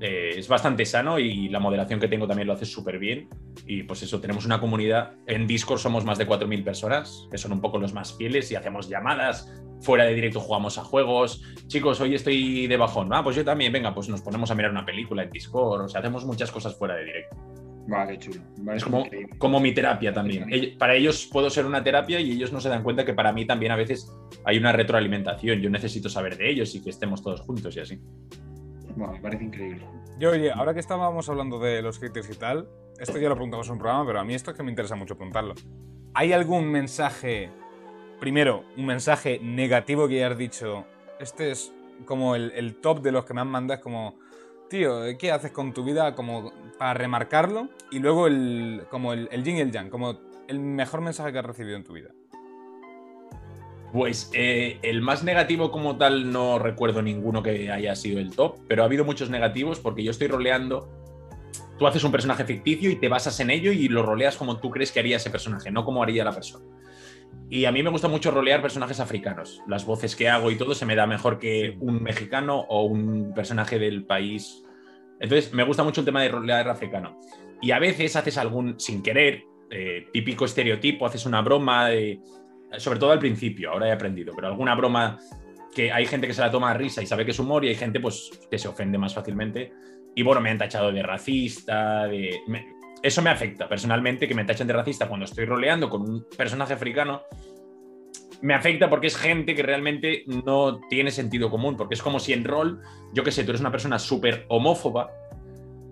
[0.00, 3.30] Eh, es bastante sano y la moderación que tengo también lo hace súper bien.
[3.66, 5.14] Y pues eso, tenemos una comunidad.
[5.26, 8.54] En Discord somos más de 4.000 personas, que son un poco los más fieles y
[8.54, 9.50] hacemos llamadas.
[9.82, 11.42] Fuera de directo jugamos a juegos.
[11.66, 13.12] Chicos, hoy estoy de bajón.
[13.12, 15.82] Ah, pues yo también, venga, pues nos ponemos a mirar una película en Discord.
[15.82, 17.36] O sea, hacemos muchas cosas fuera de directo.
[17.92, 18.40] Va, qué chulo.
[18.74, 19.04] Es como,
[19.38, 20.48] como mi terapia también.
[20.78, 23.44] Para ellos puedo ser una terapia y ellos no se dan cuenta que para mí
[23.44, 24.12] también a veces
[24.44, 25.60] hay una retroalimentación.
[25.60, 28.00] Yo necesito saber de ellos y que estemos todos juntos y así.
[28.96, 29.84] Buah, me parece increíble.
[30.18, 32.68] Yo, oye, ahora que estábamos hablando de los haters y tal,
[33.00, 34.94] esto ya lo preguntamos en un programa, pero a mí esto es que me interesa
[34.94, 35.54] mucho preguntarlo.
[36.14, 37.50] ¿Hay algún mensaje,
[38.22, 40.86] primero, un mensaje negativo que hayas dicho?
[41.18, 41.72] Este es
[42.04, 44.16] como el, top de los que me han mandado, es como,
[44.70, 47.68] tío, ¿qué haces con tu vida como para remarcarlo?
[47.90, 51.40] Y luego el, como el, el yin y el yang, como el mejor mensaje que
[51.40, 52.10] has recibido en tu vida.
[53.92, 58.60] Pues eh, el más negativo como tal no recuerdo ninguno que haya sido el top,
[58.68, 60.88] pero ha habido muchos negativos porque yo estoy roleando.
[61.76, 64.70] Tú haces un personaje ficticio y te basas en ello y lo roleas como tú
[64.70, 66.64] crees que haría ese personaje, no como haría la persona.
[67.54, 69.60] Y a mí me gusta mucho rolear personajes africanos.
[69.66, 73.34] Las voces que hago y todo se me da mejor que un mexicano o un
[73.34, 74.64] personaje del país.
[75.20, 77.20] Entonces me gusta mucho el tema de rolear africano.
[77.60, 82.20] Y a veces haces algún, sin querer, eh, típico estereotipo, haces una broma de
[82.78, 85.18] sobre todo al principio, ahora he aprendido, pero alguna broma
[85.74, 87.68] que hay gente que se la toma a risa y sabe que es humor y
[87.68, 89.70] hay gente pues que se ofende más fácilmente.
[90.14, 92.40] Y bueno, me han tachado de racista, de...
[92.46, 96.26] me- Eso me afecta personalmente, que me tachen de racista cuando estoy roleando con un
[96.36, 97.22] personaje africano.
[98.40, 102.32] Me afecta porque es gente que realmente no tiene sentido común, porque es como si
[102.32, 102.80] en rol,
[103.12, 105.10] yo qué sé, tú eres una persona súper homófoba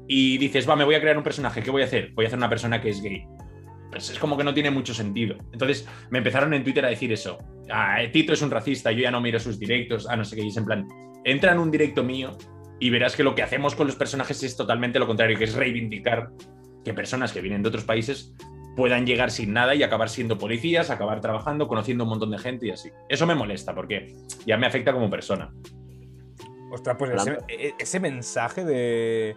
[0.07, 2.12] y dices, va, me voy a crear un personaje, ¿qué voy a hacer?
[2.14, 3.25] Voy a hacer una persona que es gay.
[3.90, 5.37] Pues es como que no tiene mucho sentido.
[5.53, 7.38] Entonces me empezaron en Twitter a decir eso.
[7.73, 10.42] Ah, Tito es un racista, yo ya no miro sus directos, ah, no sé qué.
[10.42, 10.88] Y es en plan,
[11.25, 12.37] entra en un directo mío
[12.79, 15.55] y verás que lo que hacemos con los personajes es totalmente lo contrario, que es
[15.55, 16.31] reivindicar
[16.85, 18.35] que personas que vienen de otros países
[18.77, 22.66] puedan llegar sin nada y acabar siendo policías, acabar trabajando, conociendo un montón de gente
[22.66, 22.90] y así.
[23.09, 24.14] Eso me molesta porque
[24.47, 25.53] ya me afecta como persona.
[26.73, 29.37] Ostras, pues ese, e- ese mensaje de.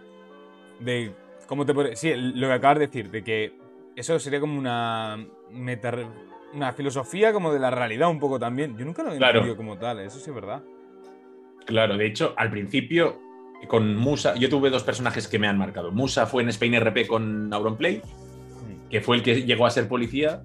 [0.80, 1.12] de.
[1.48, 1.96] ¿Cómo te puede.?
[1.96, 3.58] Sí, lo que acabas de decir, de que
[3.96, 5.26] eso sería como una.
[5.50, 6.08] meta-
[6.54, 8.78] una filosofía como de la realidad un poco también.
[8.78, 9.40] Yo nunca lo he Claro.
[9.40, 10.62] entendido como tal, eso sí es verdad.
[11.66, 13.18] Claro, de hecho, al principio
[13.68, 15.92] con Musa, yo tuve dos personajes que me han marcado.
[15.92, 18.02] Musa fue en Spain RP con Auronplay,
[18.90, 20.42] que fue el que llegó a ser policía.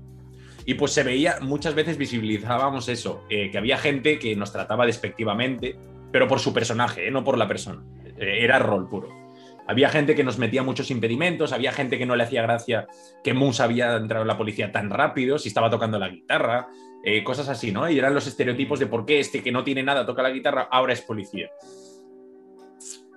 [0.66, 4.86] Y pues se veía, muchas veces visibilizábamos eso, eh, que había gente que nos trataba
[4.86, 5.76] despectivamente,
[6.12, 7.84] pero por su personaje, eh, no por la persona.
[8.18, 9.10] Eh, era rol puro.
[9.68, 12.88] Había gente que nos metía muchos impedimentos, había gente que no le hacía gracia
[13.24, 16.70] que Musa había entrado en la policía tan rápido, si estaba tocando la guitarra,
[17.24, 17.90] cosas así, ¿no?
[17.90, 20.68] Y eran los estereotipos de por qué este que no tiene nada toca la guitarra
[20.72, 21.50] ahora es policía.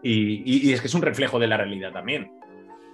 [0.03, 2.33] Y, y- y es que es un reflejo de la realidad también.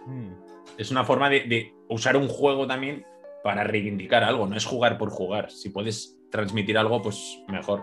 [0.07, 0.33] Hmm.
[0.77, 3.05] Es una forma de, de usar un juego también
[3.43, 5.51] para reivindicar algo, no es jugar por jugar.
[5.51, 7.83] Si puedes transmitir algo, pues mejor.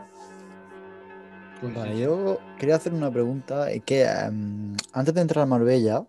[1.62, 2.02] Pues Vale, sí.
[2.02, 3.74] yo quería hacer una pregunta.
[3.74, 6.06] y que em, antes de entrar a Marbella,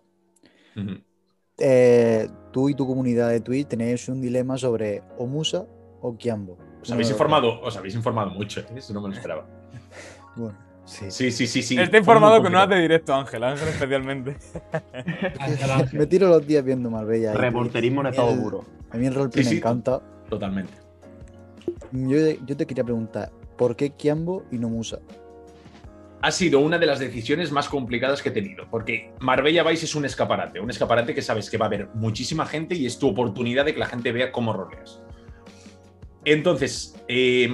[1.57, 5.65] eh, tú y tu comunidad de Twitch tenéis un dilema sobre o Musa
[6.01, 6.57] o Kiambo.
[6.81, 8.65] Os habéis informado, os habéis informado mucho, ¿eh?
[8.75, 9.47] eso no me lo esperaba.
[10.35, 10.55] Bueno,
[10.87, 11.11] sí.
[11.11, 11.77] Sí, sí, sí, sí.
[11.79, 12.81] Está informado no hace complicado.
[12.81, 14.37] directo, Ángel, Ángel especialmente.
[15.39, 15.99] Ángel, Ángel.
[15.99, 17.33] Me tiro los días viendo Marbella.
[17.33, 18.65] Reporterismo en estado El- puro.
[18.89, 19.57] A mí el roleplay Sí, me sí.
[19.57, 20.01] encanta.
[20.29, 20.73] Totalmente.
[21.91, 24.99] Yo, yo te quería preguntar, ¿por qué Kiambo y no Musa?
[26.19, 29.93] ha sido una de las decisiones más complicadas que he tenido, porque Marbella Vice es
[29.93, 33.07] un escaparate, un escaparate que sabes que va a haber muchísima gente y es tu
[33.07, 34.99] oportunidad de que la gente vea cómo roleas.
[36.25, 37.47] Entonces, eh,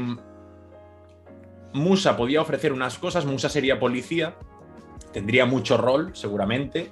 [1.74, 4.36] Musa podía ofrecer unas cosas, Musa sería policía,
[5.12, 6.92] tendría mucho rol, seguramente,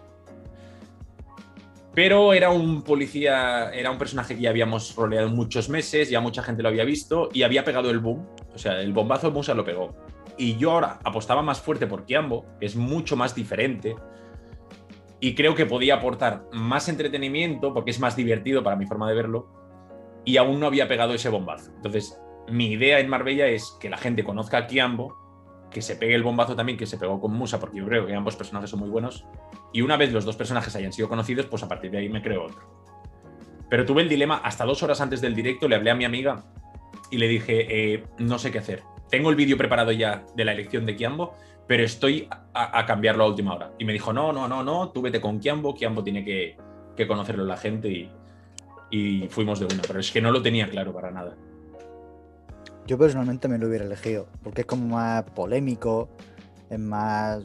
[1.94, 6.42] pero era un policía, era un personaje que ya habíamos roleado muchos meses, ya mucha
[6.42, 9.54] gente lo había visto y había pegado el boom, o sea, el bombazo de Musa
[9.54, 9.94] lo pegó.
[10.38, 13.96] Y yo ahora apostaba más fuerte por Kiambo, que es mucho más diferente.
[15.20, 19.16] Y creo que podía aportar más entretenimiento, porque es más divertido para mi forma de
[19.16, 19.48] verlo.
[20.24, 21.72] Y aún no había pegado ese bombazo.
[21.76, 25.16] Entonces, mi idea en Marbella es que la gente conozca a Kiambo,
[25.70, 28.14] que se pegue el bombazo también que se pegó con Musa, porque yo creo que
[28.14, 29.26] ambos personajes son muy buenos.
[29.72, 32.22] Y una vez los dos personajes hayan sido conocidos, pues a partir de ahí me
[32.22, 32.60] creo otro.
[33.70, 36.44] Pero tuve el dilema, hasta dos horas antes del directo, le hablé a mi amiga
[37.10, 38.84] y le dije, eh, no sé qué hacer.
[39.10, 41.34] Tengo el vídeo preparado ya de la elección de Kiambo,
[41.68, 43.72] pero estoy a, a cambiarlo a última hora.
[43.80, 46.58] Y me dijo, no, no, no, no, tú vete con Kiambo, Kiambo tiene que,
[46.98, 48.12] que conocerlo la gente y,
[48.90, 49.82] y fuimos de una.
[49.88, 51.38] Pero es que no lo tenía claro para nada.
[52.88, 56.10] Yo personalmente me lo hubiera elegido, porque es como más polémico,
[56.70, 57.42] es más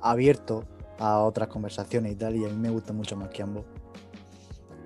[0.00, 0.64] abierto
[0.98, 3.64] a otras conversaciones y tal, y a mí me gusta mucho más Kiambo.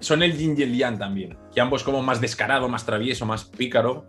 [0.01, 1.37] Son el yin y el yang también.
[1.53, 4.07] Kiambo es como más descarado, más travieso, más pícaro.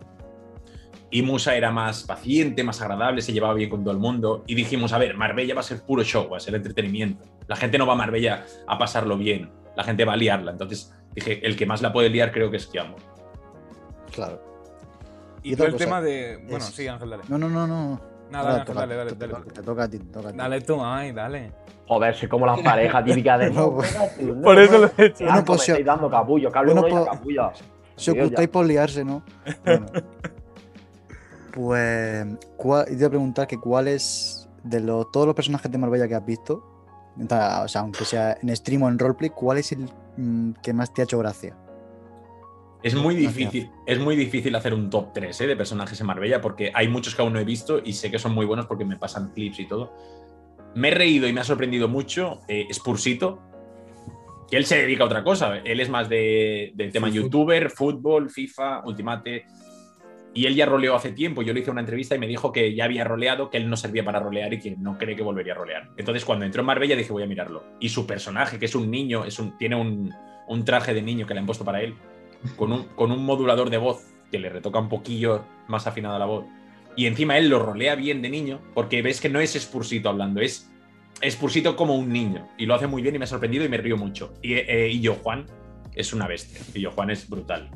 [1.12, 4.44] Y Musa era más paciente, más agradable, se llevaba bien con todo el mundo.
[4.46, 7.24] Y dijimos, a ver, Marbella va a ser puro show, va a ser entretenimiento.
[7.48, 10.52] La gente no va a Marbella a pasarlo bien, la gente va a liarla.
[10.52, 12.96] Entonces dije, el que más la puede liar creo que es Kiambo.
[14.12, 14.49] Claro.
[15.42, 16.36] Y Y todo el cosa, tema de.
[16.42, 17.22] Bueno, es- sí, Ángel, dale.
[17.28, 18.00] No, no, no, no.
[18.30, 19.32] Nada, Ángel, dale, dale, te, dale.
[19.34, 20.38] toca- te toca a ti, te toca a ti.
[20.38, 21.52] Dale tú, ay, dale.
[21.88, 23.50] Joder, soy como las parejas típicas de.
[23.50, 25.24] No, pues- no, Por eso lo he hecho.
[25.24, 28.52] Bueno, Bueno, pues estáis dando capullo, la pues- Dios, gustáis ya.
[28.52, 29.22] por liarse, ¿no?
[29.64, 29.86] Bueno.
[31.52, 32.26] pues,
[32.56, 35.78] ¿cuál, y te voy a preguntar que cuál es de los, todos los personajes de
[35.78, 36.64] Marbella que has visto,
[37.64, 40.92] o sea, aunque sea en stream o en roleplay, ¿cuál es el mm, que más
[40.94, 41.56] te ha hecho gracia?
[42.82, 43.36] Es muy Gracias.
[43.36, 47.14] difícil, es muy difícil hacer un top 3 de personajes en Marbella porque hay muchos
[47.14, 49.60] que aún no he visto y sé que son muy buenos porque me pasan clips
[49.60, 49.92] y todo.
[50.74, 53.40] Me he reído y me ha sorprendido mucho eh, Spursito,
[54.50, 55.58] que él se dedica a otra cosa.
[55.58, 59.44] Él es más de, del tema Sí, youtuber, fútbol, FIFA, Ultimate.
[60.32, 61.42] Y él ya roleó hace tiempo.
[61.42, 63.76] Yo le hice una entrevista y me dijo que ya había roleado, que él no
[63.76, 65.90] servía para rolear y que no cree que volvería a rolear.
[65.96, 67.64] Entonces, cuando entró en Marbella, dije, voy a mirarlo.
[67.80, 70.12] Y su personaje, que es un niño, es un, tiene un,
[70.46, 71.94] un traje de niño que le han puesto para él,
[72.56, 76.26] con un, con un modulador de voz que le retoca un poquillo más afinada la
[76.26, 76.44] voz.
[76.96, 80.40] Y encima él lo rolea bien de niño, porque ves que no es Spursito hablando,
[80.40, 80.70] es
[81.28, 82.48] Spursito como un niño.
[82.58, 84.32] Y lo hace muy bien y me ha sorprendido y me río mucho.
[84.42, 85.46] Y, eh, y yo, Juan,
[85.94, 86.60] es una bestia.
[86.74, 87.70] Y yo, Juan, es brutal.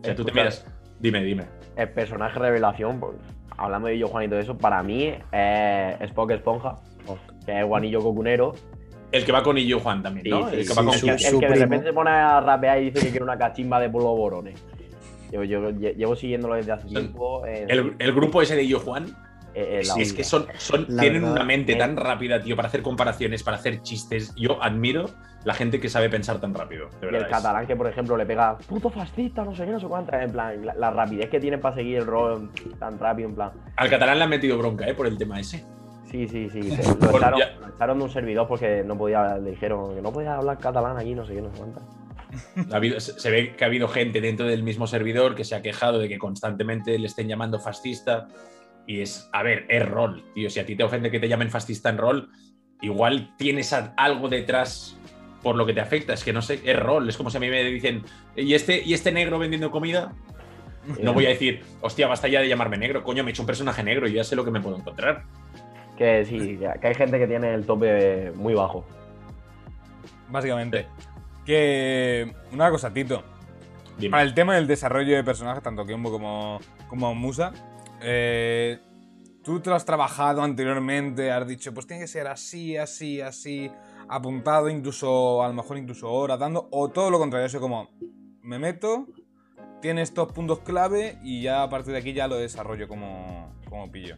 [0.00, 0.34] O sea, tú te Brutal.
[0.34, 0.66] miras.
[1.00, 1.44] Dime, dime.
[1.76, 3.16] El personaje revelación, pues,
[3.56, 6.76] hablando de yo, Juan y todo eso, para mí es Spock Esponja,
[7.46, 8.54] que es Juanillo Cocunero.
[9.14, 10.48] El que va con Illo Juan también, ¿no?
[10.50, 12.40] Sí, el que va sí, con el su- que, el de repente se pone a
[12.40, 14.62] rapear y dice que quiere una cachimba de polvorones.
[15.32, 17.44] Yo, yo lle- llevo siguiéndolo desde hace tiempo.
[17.46, 19.06] eh, El, el grupo ese de Illo Juan
[19.54, 20.46] eh, eh, Sí, es que son,
[20.98, 21.76] tienen verdad, una mente eh.
[21.76, 24.34] tan rápida, tío, para hacer comparaciones, para hacer chistes.
[24.36, 25.06] Yo admiro
[25.44, 28.16] la gente que sabe pensar tan rápido, de Y el es- catalán que, por ejemplo,
[28.16, 30.22] le pega puto fascista, no sé qué, no sé cuántas.
[30.24, 32.50] En plan, la, la rapidez que tienen para seguir el rol
[32.80, 33.50] tan rápido, en plan.
[33.76, 34.94] Al catalán le han metido bronca, ¿eh?
[34.94, 35.64] Por el tema ese.
[36.14, 36.60] Sí, sí, sí.
[36.60, 40.12] Lo Bueno, echaron, lo echaron de un servidor porque no podía, le dijeron que no
[40.12, 41.82] podía hablar catalán allí, no sé qué, no sé cuántas.
[42.72, 45.62] Ha habido- se ve que ha habido gente dentro del mismo servidor que se ha
[45.62, 48.28] quejado de que constantemente le estén llamando fascista.
[48.86, 50.48] Y es, a ver, es rol, tío.
[50.50, 52.28] Si a ti te ofende que te llamen fascista en rol,
[52.80, 54.96] igual tienes algo detrás
[55.42, 56.12] por lo que te afecta.
[56.12, 57.08] Es que no sé, es rol.
[57.08, 58.02] Es como si a mí me dicen,
[58.36, 60.12] ¿y este, ¿y este negro vendiendo comida?
[61.02, 63.46] No voy a decir, hostia, basta ya de llamarme negro, coño, me he hecho un
[63.46, 65.22] personaje negro y ya sé lo que me puedo encontrar.
[65.96, 68.84] Que sí, que hay gente que tiene el tope muy bajo.
[70.28, 70.86] Básicamente.
[71.44, 72.32] Que.
[72.52, 73.22] Una cosa, Tito.
[73.98, 74.10] Dime.
[74.10, 77.52] Para el tema del desarrollo de personajes, tanto Kiombo como, como Musa,
[78.00, 78.80] eh,
[79.44, 83.70] tú te lo has trabajado anteriormente, has dicho, pues tiene que ser así, así, así,
[84.08, 87.90] apuntado, incluso, a lo mejor incluso horas dando, o todo lo contrario, eso como,
[88.42, 89.06] me meto,
[89.80, 93.92] tiene estos puntos clave y ya a partir de aquí ya lo desarrollo como, como
[93.92, 94.16] pillo.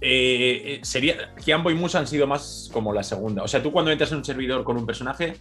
[0.00, 1.34] Eh, eh, sería.
[1.38, 3.42] Giambo y Musa han sido más como la segunda.
[3.42, 5.34] O sea, tú cuando entras en un servidor con un personaje,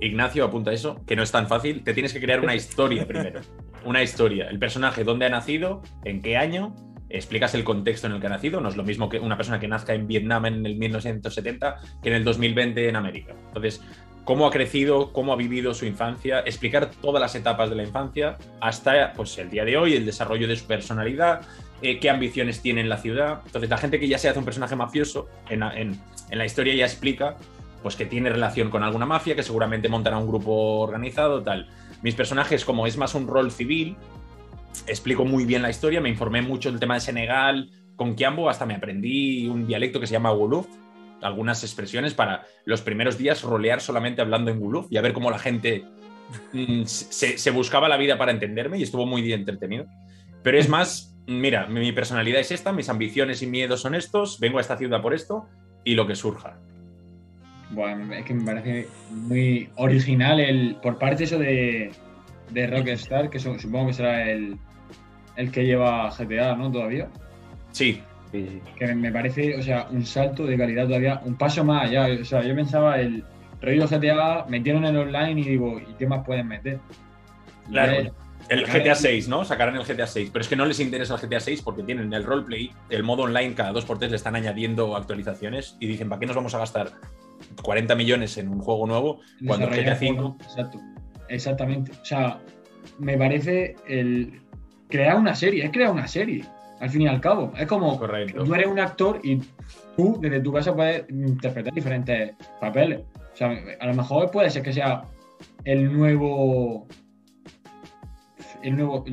[0.00, 3.40] Ignacio apunta eso, que no es tan fácil, te tienes que crear una historia primero.
[3.84, 4.48] Una historia.
[4.48, 6.74] El personaje, dónde ha nacido, en qué año,
[7.08, 8.60] explicas el contexto en el que ha nacido.
[8.60, 12.08] No es lo mismo que una persona que nazca en Vietnam en el 1970 que
[12.08, 13.34] en el 2020 en América.
[13.48, 13.80] Entonces,
[14.24, 18.36] cómo ha crecido, cómo ha vivido su infancia, explicar todas las etapas de la infancia
[18.60, 21.42] hasta pues, el día de hoy, el desarrollo de su personalidad,
[21.82, 23.40] eh, qué ambiciones tiene en la ciudad.
[23.46, 26.74] Entonces, la gente que ya se hace un personaje mafioso en, en- en la historia
[26.74, 27.36] ya explica
[27.82, 31.68] pues, que tiene relación con alguna mafia, que seguramente montará un grupo organizado, tal.
[32.02, 33.96] Mis personajes, como es más un rol civil,
[34.86, 38.66] explico muy bien la historia, me informé mucho del tema de Senegal, con Kiambo hasta
[38.66, 40.66] me aprendí un dialecto que se llama Wolof,
[41.22, 45.30] algunas expresiones para los primeros días rolear solamente hablando en Wolof y a ver cómo
[45.30, 45.84] la gente
[46.52, 49.86] mm, se, se buscaba la vida para entenderme y estuvo muy entretenido.
[50.42, 54.58] Pero es más, mira, mi personalidad es esta, mis ambiciones y miedos son estos, vengo
[54.58, 55.46] a esta ciudad por esto
[55.84, 56.58] y lo que surja.
[57.70, 61.92] Bueno, es que me parece muy original el por parte eso de,
[62.50, 64.58] de Rockstar, que su- supongo que será el,
[65.36, 66.70] el que lleva GTA, ¿no?
[66.70, 67.08] Todavía.
[67.70, 68.02] Sí,
[68.32, 68.60] Sí, sí.
[68.78, 72.06] Que me parece, o sea, un salto de calidad todavía, un paso más allá.
[72.20, 73.24] O sea, yo pensaba el
[73.60, 76.78] rollo GTA, metieron el online y digo, ¿y qué más pueden meter?
[77.68, 78.14] Claro.
[78.50, 78.66] El.
[78.66, 79.44] GTA 6, ¿no?
[79.44, 80.30] Sacarán el GTA 6.
[80.32, 83.22] Pero es que no les interesa el GTA 6 porque tienen el roleplay, el modo
[83.22, 86.90] online, cada 2x3 le están añadiendo actualizaciones y dicen, ¿para qué nos vamos a gastar
[87.62, 90.80] 40 millones en un juego nuevo cuando el GTA desarrollar 5 juegos, Exacto.
[91.28, 91.92] Exactamente.
[91.92, 92.40] O sea,
[92.98, 94.42] me parece el
[94.88, 96.44] crear una serie, es crear una serie.
[96.80, 97.52] al fin y al cabo.
[97.56, 98.42] Es como Correcto.
[98.42, 99.40] tú eres un actor y
[99.96, 103.00] tú desde tu casa puedes interpretar diferentes papeles.
[103.32, 105.04] O sea, a lo mejor puede ser que sea
[105.64, 106.86] el nuevo.
[108.62, 109.04] El nuevo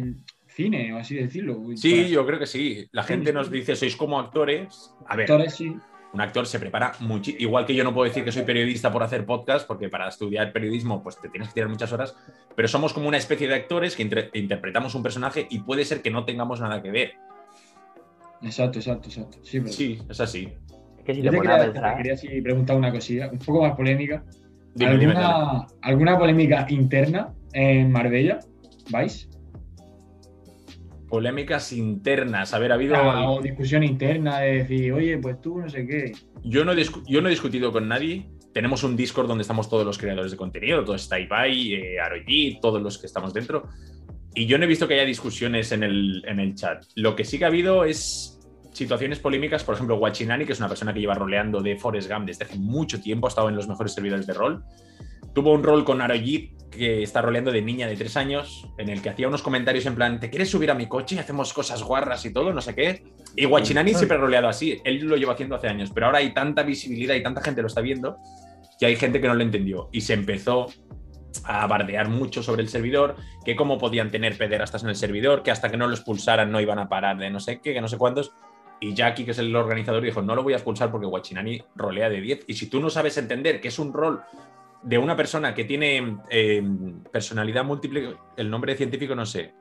[0.47, 1.61] cine, o así decirlo.
[1.75, 2.87] Sí, Para yo creo que sí.
[2.91, 4.93] La gente nos dice, sois como actores.
[5.07, 5.75] A ver, actores, sí.
[6.13, 7.31] un actor se prepara mucho.
[7.37, 10.51] Igual que yo no puedo decir que soy periodista por hacer podcast, porque para estudiar
[10.51, 12.15] periodismo pues te tienes que tirar muchas horas,
[12.55, 16.01] pero somos como una especie de actores que inter- interpretamos un personaje y puede ser
[16.01, 17.11] que no tengamos nada que ver.
[18.41, 19.37] Exacto, exacto, exacto.
[19.43, 20.49] Sí, pero- Sí, es así.
[20.97, 21.97] Es que si Yo te te quería, pensar.
[21.97, 24.23] quería sí preguntar una cosilla, un poco más polémica.
[24.75, 25.67] Dime, ¿Alguna.
[25.81, 28.39] ¿Alguna polémica interna en Marbella?
[28.91, 29.29] ¿Vais?
[31.07, 32.53] Polémicas internas.
[32.53, 32.95] A ver, ha habido.
[32.95, 36.11] Ah, O discusión interna de decir, oye, pues tú no sé qué.
[36.43, 38.29] Yo no, he discu- yo no he discutido con nadie.
[38.53, 42.59] Tenemos un Discord donde estamos todos los creadores de contenido, todo está Ibai, eh, Aroyi,
[42.61, 43.67] todos los que estamos dentro.
[44.33, 46.83] Y yo no he visto que haya discusiones en el, en el chat.
[46.95, 48.39] Lo que sí que ha habido es
[48.73, 49.63] situaciones polémicas.
[49.63, 52.57] Por ejemplo, Guachinani, que es una persona que lleva roleando de Forest Gump desde hace
[52.57, 54.63] mucho tiempo, ha estado en los mejores servidores de rol.
[55.37, 59.03] Tuvo un rol con Aroyi, que está roleando de niña de tres años, en el
[59.03, 61.19] que hacía unos comentarios en plan, ¿te quieres subir a mi coche?
[61.19, 63.03] Hacemos cosas guarras y todo, no sé qué.
[63.35, 66.33] Y Guachinani siempre ha roleado así, él lo lleva haciendo hace años, pero ahora hay
[66.33, 68.17] tanta visibilidad y tanta gente lo está viendo
[68.79, 70.71] que hay gente que no lo entendió y se empezó
[71.43, 75.51] a bardear mucho sobre el servidor, que cómo podían tener pederastas en el servidor, que
[75.51, 77.87] hasta que no lo expulsaran no iban a parar de no sé qué, que no
[77.87, 78.33] sé cuántos.
[78.79, 82.09] Y Jackie, que es el organizador, dijo, no lo voy a expulsar porque Guachinani rolea
[82.09, 82.45] de 10.
[82.47, 84.23] Y si tú no sabes entender que es un rol
[84.83, 86.63] de una persona que tiene eh,
[87.11, 89.53] personalidad múltiple, el nombre científico no sé,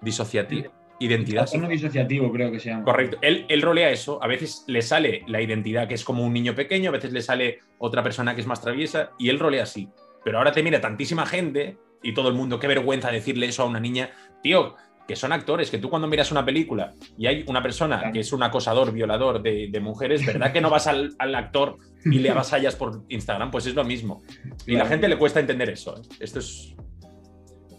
[0.00, 1.42] disociativa, identidad.
[1.42, 2.84] Trastorno disociativo, creo que se llama.
[2.84, 3.18] Correcto.
[3.22, 4.22] Él, él rolea eso.
[4.22, 7.22] A veces le sale la identidad que es como un niño pequeño, a veces le
[7.22, 9.88] sale otra persona que es más traviesa y él rolea así.
[10.24, 13.66] Pero ahora te mira tantísima gente y todo el mundo, qué vergüenza decirle eso a
[13.66, 14.10] una niña.
[14.42, 18.12] Tío, que son actores, que tú cuando miras una película y hay una persona Claro.
[18.12, 21.76] que es un acosador, violador de, de mujeres, ¿verdad que no vas al, al actor
[22.06, 23.50] y le avasallas por Instagram?
[23.50, 24.22] Pues es lo mismo.
[24.66, 24.88] Y la Claro.
[24.88, 25.96] gente le cuesta entender eso.
[25.98, 26.02] ¿eh?
[26.20, 26.74] Esto es...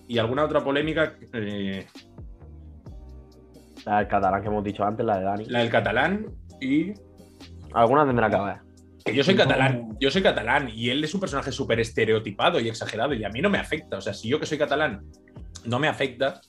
[0.08, 1.88] Y alguna otra polémica, eh,
[3.86, 5.46] La del catalán que hemos dicho antes, la de Dani.
[5.46, 6.28] la del catalán
[6.62, 6.94] y
[7.74, 8.58] Alguna tendrá que haber.
[9.04, 12.70] Que yo soy catalán, yo soy catalán y él es un personaje súper estereotipado y
[12.70, 13.98] exagerado y a mí no me afecta.
[13.98, 15.02] O sea, si yo que soy catalán
[15.66, 16.40] no me afecta,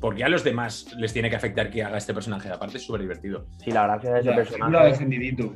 [0.00, 2.48] porque a los demás les tiene que afectar que haga este personaje.
[2.50, 3.46] Aparte es súper divertido.
[3.58, 4.86] Sí, la gracia de ese Ya, Lo ha personaje.
[4.88, 5.52] defendidito.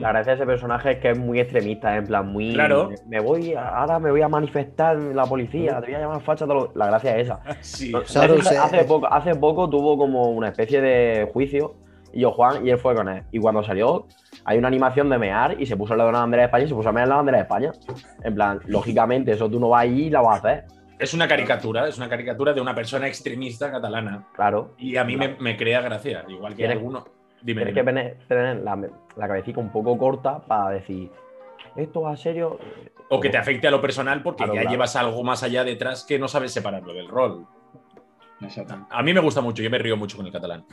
[0.00, 2.54] La gracia de ese personaje es que es muy extremista, en plan, muy.
[2.54, 2.90] Claro.
[3.08, 6.46] Me, voy, ahora me voy a manifestar en la policía, te voy a llamar facha.
[6.46, 7.40] todo lo- La gracia es esa.
[7.60, 11.74] Sí, No, Claro, hace, hace poco, hace poco tuvo como una especie de juicio
[12.12, 13.22] y yo Juan y él fue con él.
[13.32, 14.06] Y cuando salió,
[14.46, 16.64] hay una animación de mear y se puso al lado de una bandera de España
[16.64, 17.72] y se puso a mear en la bandera de España.
[18.24, 20.64] En plan, lógicamente, eso tú no vas ahí y la vas a hacer.
[20.98, 24.26] Es una caricatura, es una caricatura de una persona extremista catalana.
[24.34, 24.74] Claro.
[24.78, 27.04] Y a mí me, me crea gracia, igual que Tienes- alguno.
[27.42, 27.92] Dime, Tienes que dime.
[28.02, 28.76] tener, tener la,
[29.16, 31.10] la cabecita un poco corta para decir,
[31.76, 32.58] esto va a serio.
[33.10, 34.72] O que te afecte a lo personal porque Claro, ya claro.
[34.74, 37.46] llevas algo más allá detrás que no sabes separarlo del rol.
[38.40, 38.86] Exacto.
[38.90, 40.64] A mí me gusta mucho, yo me río mucho con el catalán.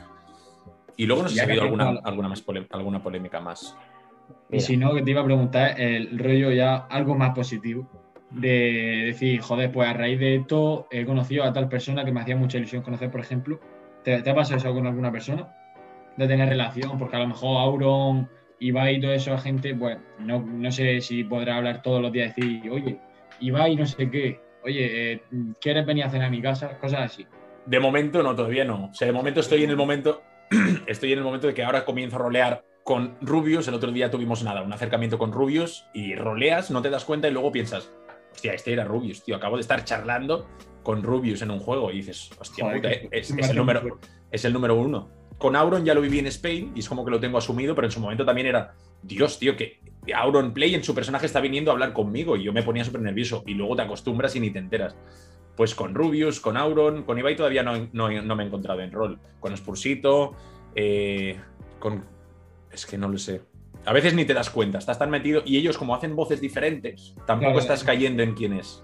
[0.96, 3.76] Y luego no sé si ha habido alguna, alguna, más polé- alguna polémica más.
[4.50, 7.86] Y si no, que te iba a preguntar el rollo ya algo más positivo.
[8.30, 12.20] De decir, joder, pues a raíz de esto he conocido a tal persona que me
[12.20, 13.60] hacía mucha ilusión conocer, por ejemplo.
[14.02, 15.54] ¿Te, te ha pasado eso con alguna persona?
[16.16, 20.40] De tener relación, porque a lo mejor Auron, Ibai y toda esa gente, pues no,
[20.40, 22.98] no sé si podrá hablar todos los días y decir, oye,
[23.40, 25.22] Ibai no sé qué, oye, eh,
[25.60, 26.78] ¿quieres venir a cenar a mi casa?
[26.78, 27.26] Cosas así.
[27.66, 28.86] De momento no, todavía no.
[28.86, 30.22] O sea, de momento estoy en el momento.
[30.86, 33.66] estoy en el momento de que ahora comienzo a rolear con Rubius.
[33.68, 37.28] El otro día tuvimos nada, un acercamiento con Rubius y roleas, no te das cuenta
[37.28, 37.90] y luego piensas,
[38.34, 39.36] hostia, este era Rubius, tío.
[39.36, 40.46] Acabo de estar charlando
[40.82, 43.80] con Rubius en un juego y dices, hostia, Joder, puta, que- eh, es, el número,
[43.80, 44.08] fuerte.
[44.30, 45.08] es el número uno.
[45.38, 47.86] Con Auron ya lo viví en Spain y es como que lo tengo asumido, pero
[47.86, 49.80] en su momento también era, Dios, tío, que
[50.14, 53.00] Auron Play en su personaje está viniendo a hablar conmigo y yo me ponía súper
[53.00, 54.96] nervioso y luego te acostumbras y ni te enteras.
[55.56, 58.90] Pues con Rubius, con Auron, con Ibai todavía no, no- no me he encontrado en
[58.92, 59.18] rol.
[59.40, 60.34] Con Spursito,
[60.74, 61.38] eh,
[61.78, 62.04] con...
[62.70, 63.42] Es que no lo sé.
[63.86, 67.14] A veces ni te das cuenta, estás tan metido y ellos como hacen voces diferentes,
[67.26, 67.58] tampoco Claro.
[67.58, 68.82] estás cayendo en quién es.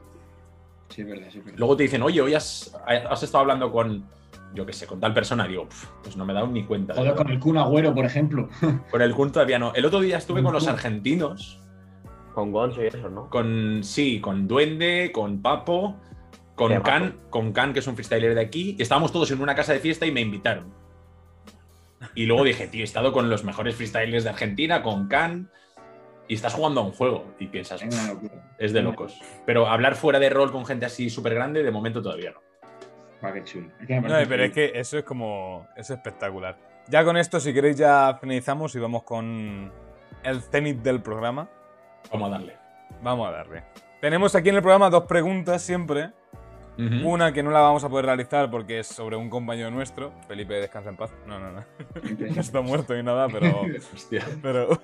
[0.90, 1.58] Sí, es verdad, sí, verdad.
[1.58, 4.04] Luego te dicen, oye, hoy has, has estado hablando con,
[4.54, 5.46] yo qué sé, con tal persona.
[5.46, 6.94] Digo, "Pf, pues no me he dado ni cuenta.
[6.94, 8.48] Joder, con el Kun Agüero, por ejemplo.
[8.90, 9.72] Con el Kun todavía no.
[9.74, 11.60] El otro día estuve con los argentinos,
[12.34, 13.28] Con Gonzo y eso, ¿no?
[13.30, 15.96] con, sí, con Duende, con Papo,
[16.56, 18.76] con Can, con Can, que es un freestyler de aquí.
[18.78, 20.72] Estábamos todos en una casa de fiesta y me invitaron.
[22.14, 25.50] Y luego dije, tío, he estado con los mejores freestylers de Argentina, con Can,
[26.28, 27.34] y estás jugando a un juego.
[27.38, 27.82] Y piensas,
[28.58, 29.20] Es de locos.
[29.46, 32.40] Pero hablar fuera de rol con gente así súper grande, de momento todavía no.
[33.20, 33.68] Guau, qué chulo.
[33.80, 35.66] Es que me No, pero es que eso es como.
[35.76, 36.56] Es espectacular.
[36.88, 39.72] Ya con esto, si queréis, ya finalizamos y vamos con
[40.22, 41.48] el cenit del programa.
[42.10, 42.56] Vamos a darle.
[43.02, 43.64] Vamos a darle.
[44.00, 46.12] Tenemos aquí en el programa dos preguntas siempre.
[46.78, 50.12] Una que no la vamos a poder realizar porque es sobre un compañero nuestro.
[50.26, 51.12] Felipe, descansa en paz.
[51.26, 51.64] No, no, no.
[52.18, 53.62] No está muerto ni nada, pero.
[53.94, 54.24] Hostia.
[54.40, 54.80] Pero.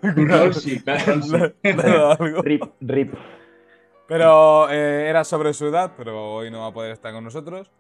[0.53, 0.85] Sí, sí.
[0.87, 2.43] algo.
[2.43, 3.15] Rip, rip.
[4.07, 7.71] Pero eh, era sobre su edad, pero hoy no va a poder estar con nosotros.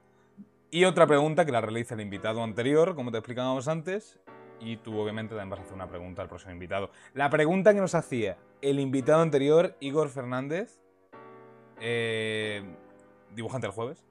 [0.70, 4.18] Y otra pregunta que la realiza el invitado anterior, como te explicábamos antes.
[4.59, 6.90] Y tú, obviamente, también vas a hacer una pregunta al próximo invitado.
[7.12, 10.80] La pregunta que nos hacía el invitado anterior, Igor Fernández,
[11.80, 12.64] eh,
[13.37, 14.05] dibujante el jueves.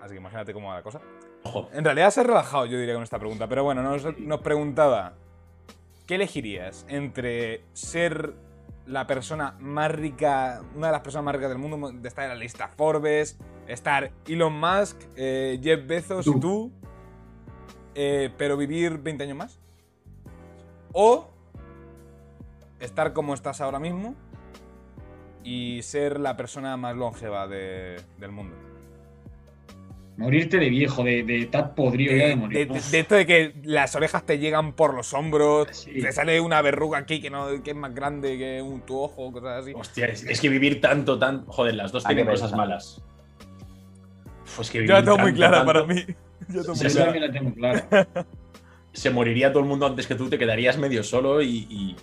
[0.00, 1.00] Así que imagínate cómo va la cosa.
[1.44, 1.70] Ojo.
[1.72, 3.48] En realidad se ha relajado, yo diría, con esta pregunta.
[3.48, 5.14] Pero bueno, nos, nos preguntaba:
[6.06, 8.34] ¿qué elegirías entre ser
[8.86, 12.30] la persona más rica, una de las personas más ricas del mundo, de estar en
[12.30, 13.38] la lista Forbes,
[13.68, 16.40] estar Elon Musk, eh, Jeff Bezos y Tú.
[16.40, 16.72] tú,
[17.94, 19.60] eh, pero vivir 20 años más?
[20.92, 21.30] ¿O
[22.80, 24.16] estar como estás ahora mismo
[25.44, 28.54] y ser la persona más longeva de- del mundo?
[30.16, 32.58] Morirte de viejo, de, de estar podrido ya de morir.
[32.68, 35.98] de, de- de esto de que las orejas te llegan por los hombros, Sí.
[36.02, 39.32] te sale una verruga aquí que, no, que es más grande que un, tu ojo,
[39.32, 39.72] cosas así.
[39.74, 41.46] Hostia, es, es que vivir tanto, tan.
[41.46, 43.00] Joder, las dos Hay tienen cosas malas.
[44.56, 46.04] Pues que Yo vivir la tengo muy clara tanto, para mí.
[46.48, 47.18] Yo tengo muy Yo clara.
[47.20, 48.06] la tengo clara.
[48.92, 51.66] Se moriría todo el mundo antes que tú, te quedarías medio solo y.
[51.70, 51.96] y-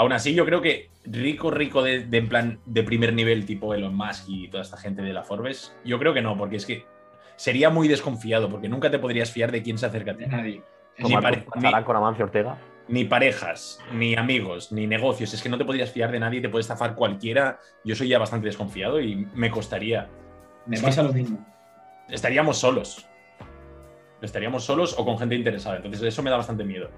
[0.00, 3.74] Aún así, yo creo que rico, rico de, de en plan de primer nivel, tipo
[3.74, 6.64] Elon Musk y toda esta gente de la Forbes, yo creo que no, porque es
[6.64, 6.86] que
[7.36, 10.24] sería muy desconfiado, porque nunca te podrías fiar de quién se acerca a ti.
[10.26, 10.62] Nadie.
[10.96, 11.44] Ni, pare-
[11.84, 12.56] con Amancio Ortega.
[12.88, 15.34] ni- ni parejas, ni amigos, ni negocios.
[15.34, 17.58] Es que no te podrías fiar de nadie, te puede estafar cualquiera.
[17.84, 20.08] Yo soy ya bastante desconfiado y me costaría.
[20.64, 21.46] Me Es pasa que- lo mismo.
[22.08, 23.06] estaríamos solos.
[24.22, 25.76] Estaríamos solos o con gente interesada.
[25.76, 26.90] Entonces, eso me da bastante miedo.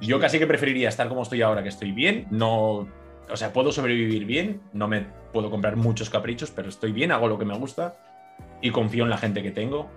[0.00, 2.26] Yo casi que preferiría estar como estoy ahora, que estoy bien.
[2.30, 2.88] No.
[3.28, 4.60] O sea, puedo sobrevivir bien.
[4.72, 7.96] No me puedo comprar muchos caprichos, pero estoy bien, hago lo que me gusta
[8.60, 9.88] y confío en la gente que tengo.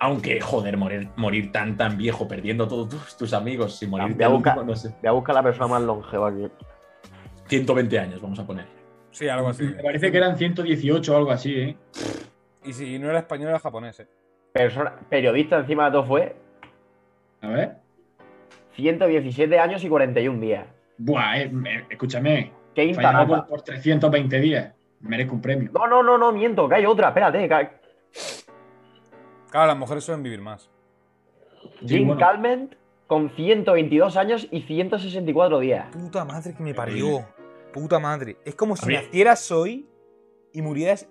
[0.00, 4.24] Aunque, joder, morir, morir tan, tan viejo, perdiendo todos tus, tus amigos y morir Voy
[4.24, 4.94] a buscar- no sé.
[5.00, 6.48] Voy a buscar la persona más longeva aquí.
[7.48, 8.66] 120 años, vamos a poner.
[9.10, 9.64] Sí, algo así.
[9.64, 11.76] Me parece que eran 118 o algo así, ¿eh?
[12.64, 14.06] Y si no era español, era japonés, eh.
[14.52, 16.36] Persona, periodista encima de todo fue
[17.40, 17.76] A ver.
[18.82, 20.66] 117 años y 41 días.
[20.98, 22.52] Buah, eh, me- escúchame.
[22.74, 23.26] Qué intarata.
[23.26, 24.72] por, por 320 días.
[25.00, 25.70] Merezco un premio.
[25.72, 27.48] No, no, no, no, miento, que hay otra, espérate.
[27.48, 27.68] que hay-
[29.50, 30.70] Claro, las mujeres suelen vivir más.
[31.84, 32.20] Jim bueno.
[32.20, 32.74] Calment
[33.08, 35.86] con 122 años y 164 días.
[35.92, 37.26] Puta madre que me parió.
[37.72, 38.36] Puta madre.
[38.44, 39.88] Es como si nacieras hoy
[40.52, 41.08] y murieras Que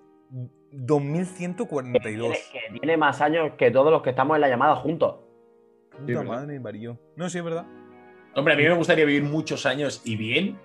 [0.72, 2.32] 2142.
[2.32, 2.38] tiene,
[2.74, 5.16] que tiene más años que todos los que estamos en la llamada juntos.
[6.06, 6.60] Puta Sí, madre.
[7.16, 7.66] No, sí, es verdad.
[8.36, 10.58] Hombre, a mí me gustaría vivir muchos años y bien,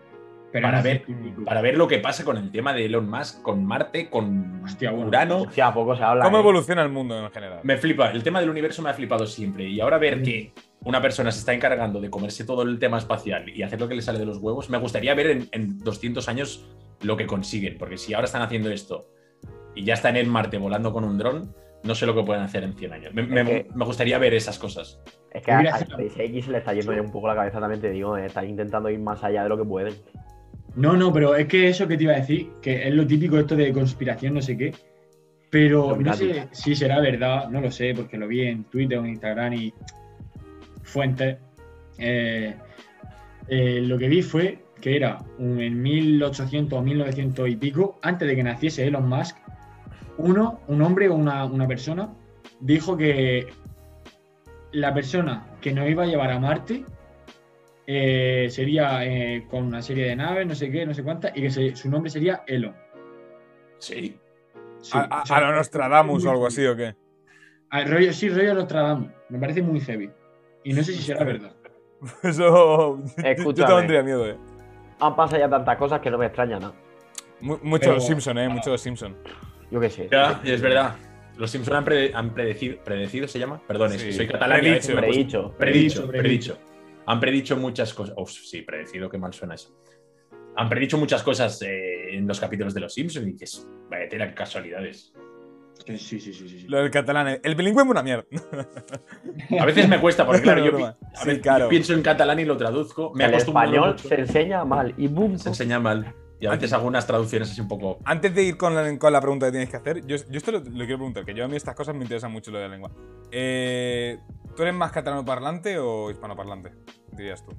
[0.53, 1.45] Pero para no ver- 100.
[1.45, 4.91] para ver lo que pasa con el tema de Elon Musk, con Marte, con Hostia,
[4.91, 5.07] bueno.
[5.09, 5.43] Urano.
[5.43, 6.25] Hostia, poco se habla.
[6.25, 6.41] ¿Cómo ¿eh?
[6.41, 7.61] evoluciona el mundo en general?
[7.63, 9.67] Me flipa, el tema del universo me ha flipado siempre.
[9.69, 10.53] Y ahora ver que
[10.85, 13.95] una persona se está encargando de comerse todo el tema espacial y hacer lo que
[13.95, 16.69] le sale de los huevos, me gustaría ver en, en 200 años
[17.01, 17.79] lo que consiguen.
[17.79, 19.09] Porque si ahora están haciendo esto
[19.75, 21.55] y ya están en Marte volando con un dron,
[21.85, 23.15] no sé lo que pueden hacer en 100 años.
[23.15, 25.01] Me, me- Es que- me gustaría ver esas cosas.
[25.33, 27.91] Es que a, a SpaceX le está yendo ya un poco la cabeza también, te
[27.91, 28.17] digo.
[28.17, 29.95] eh, Está intentando ir más allá de lo que pueden.
[30.75, 33.39] No, no, pero es que eso que te iba a decir, que es lo típico
[33.39, 34.75] esto de conspiración, no sé qué.
[35.51, 39.03] Pero no sé si será verdad, no lo sé, porque lo vi en Twitter o
[39.05, 39.75] en Instagram y
[40.83, 41.37] fuentes.
[41.99, 42.55] Eh,
[43.49, 48.27] eh, lo que vi fue que era un- en 1800 o 1900 y pico, antes
[48.27, 49.37] de que naciese Elon Musk,
[50.19, 52.09] uno, un hombre o una, una persona,
[52.61, 53.49] dijo que
[54.73, 56.85] la persona que nos iba a llevar a Marte
[57.87, 61.43] eh, sería eh, con una serie de naves, no sé qué, no sé cuántas, y
[61.43, 62.75] que se- su nombre sería Elon.
[63.79, 64.19] Sí.
[64.81, 66.95] Sí, a, a- o sea, a lo Nostradamus o algo así, ¿o qué?
[67.71, 69.11] Ah, rollo, sí, rollo Nostradamus.
[69.29, 70.11] Me parece muy heavy.
[70.65, 71.53] Y no sé si será verdad.
[72.23, 72.43] Eso.
[72.43, 73.69] yo- Yo Escúchame.
[73.73, 74.37] te tendría miedo, eh.
[75.01, 76.75] Han pasado ya tantas cosas que no me extraña nada.
[77.41, 78.49] Mu- Mucho Pero- los Simpson, eh.
[78.49, 79.17] Mucho los Simpson.
[79.73, 80.09] Yo qué sé.
[80.13, 80.95] Ya, es verdad.
[81.39, 83.61] Los Simpson han, prede- han predecido, predecido, ¿se llama?
[83.67, 84.19] Perdón, es que Sí.
[84.19, 84.95] soy catalán Predicho.
[84.95, 85.55] Predicho.
[85.57, 86.59] Predicho, Predicho, predicho.
[87.07, 88.15] Han predicho muchas cosas.
[88.19, 89.75] Uf, sí, predecido, qué mal suena eso.
[90.57, 94.35] Han predicho muchas cosas eh, en los capítulos de Los Simpsons y dices, vaya tela,
[94.35, 95.13] casualidades.
[95.87, 96.49] Sí, sí, sí, sí.
[96.49, 96.67] sí.
[96.69, 97.41] Lo del catalán.
[97.43, 98.25] El bilingüe es una mierda.
[99.59, 100.99] A veces me cuesta, porque claro, yo, pi- Broma.
[101.15, 101.69] a Sí, veces claro.
[101.71, 103.13] pienso en catalán y lo traduzco.
[103.15, 104.09] Me el acostumbro español mucho.
[104.09, 104.95] se enseña mal.
[104.99, 105.39] Y boom.
[105.39, 106.15] se enseña mal.
[106.43, 107.99] Y a veces algunas traducciones así un poco.
[108.05, 110.51] Antes de ir con la, con la pregunta que tienes que hacer, yo, yo esto
[110.51, 112.65] lo, lo quiero preguntar, que yo a mí estas cosas me interesan mucho lo de
[112.65, 112.91] la lengua.
[113.31, 114.19] Eh,
[114.57, 116.73] ¿Tú eres más catalano parlante o hispano parlante?
[117.13, 117.53] Dirías tú.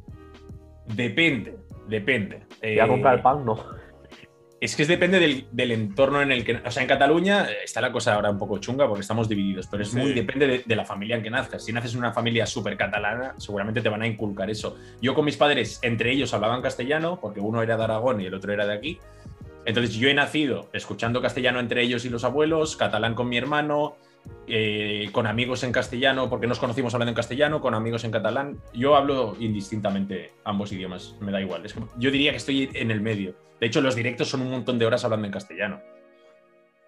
[0.87, 1.57] Depende,
[1.87, 2.45] depende.
[2.61, 3.57] Voy a Eh, comprar el pan, no.
[4.63, 6.55] Es que es depende del, del entorno en el que.
[6.65, 9.67] O sea, en Cataluña eh, está la cosa ahora un poco chunga porque estamos divididos,
[9.67, 9.97] pero es Sí.
[9.97, 11.65] muy depende de, de la familia en que nazcas.
[11.65, 14.77] Si naces en una familia súper catalana, seguramente te van a inculcar eso.
[15.01, 18.33] Yo con mis padres, entre ellos hablaban castellano, porque uno era de Aragón y el
[18.33, 18.99] otro era de aquí.
[19.65, 23.97] Entonces yo he nacido escuchando castellano entre ellos y los abuelos, catalán con mi hermano,
[24.47, 28.57] eh, con amigos en castellano, porque nos conocimos hablando en castellano, con amigos en catalán.
[28.73, 31.65] Yo hablo indistintamente ambos idiomas, me da igual.
[31.65, 33.35] Es que yo diría que estoy en el medio.
[33.59, 35.81] De hecho, los directos son un montón de horas hablando en castellano.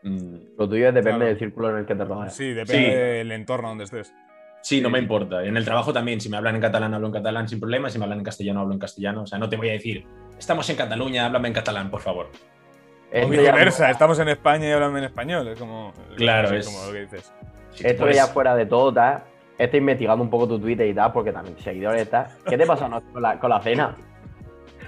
[0.04, 1.26] Mm, Lo tuyo depende Claro.
[1.26, 2.36] del círculo en el que te rodeas.
[2.36, 2.94] Sí, depende Sí.
[2.96, 4.14] del entorno donde estés.
[4.62, 5.44] Sí, no me importa.
[5.46, 7.90] En el trabajo también, si me hablan en catalán, hablo en catalán sin problema.
[7.90, 9.22] Si me hablan en castellano, hablo en castellano.
[9.24, 10.06] O sea, no te voy a decir,
[10.40, 12.32] estamos en Cataluña, háblame en catalán, por favor.
[13.24, 15.48] O viceversa, estamos en España y hablamos en español.
[15.48, 15.94] Es como.
[16.18, 17.32] Claro, es- como lo que dices.
[17.80, 19.24] Esto pues- ya fuera de todo, tal.
[19.58, 22.28] Estoy investigando un poco tu Twitter y tal, porque también seguidores tal.
[22.48, 23.96] ¿Qué te pasa anoche con la, con la cena?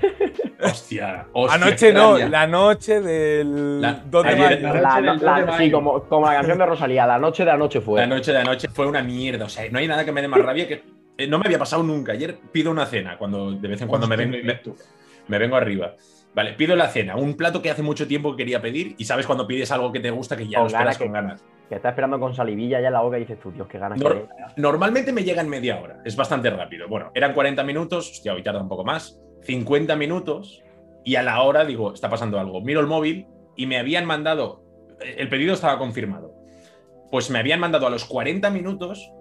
[0.62, 4.74] Hostia, hostia, Anoche no, la noche del La- 2 de ayer- mayo.
[4.74, 7.18] la- La- noche del la- 2 de sí, como, como la canción de Rosalía, la
[7.20, 8.02] noche de anoche fue.
[8.02, 9.46] La noche de anoche fue una mierda.
[9.46, 10.84] O sea, no hay nada que me dé más rabia que.
[11.18, 12.12] eh, No me había pasado nunca.
[12.12, 14.60] Ayer pido una cena, cuando de vez en cuando me, ven- me,
[15.28, 15.94] me vengo arriba.
[16.38, 19.26] Vale, pido la cena, un plato que hace mucho tiempo que quería pedir y sabes
[19.26, 21.46] cuando pides algo que te gusta que ya lo esperas ganas con que- ganas.
[21.68, 24.00] Que está esperando con salivilla ya en la boca y dices tú, Dios, qué ganas
[24.00, 24.08] No.
[24.08, 24.30] que tengo.
[24.56, 26.88] Normalmente me llega en media hora, es bastante rápido.
[26.88, 30.64] Bueno, eran 40 minutos, hostia, hoy tarda un poco más, 50 minutos
[31.04, 32.62] y a la hora digo, está pasando algo.
[32.62, 33.26] Miro el móvil
[33.56, 34.62] y me habían mandado,
[35.02, 36.36] el pedido estaba confirmado,
[37.10, 39.12] pues me habían mandado a los 40 minutos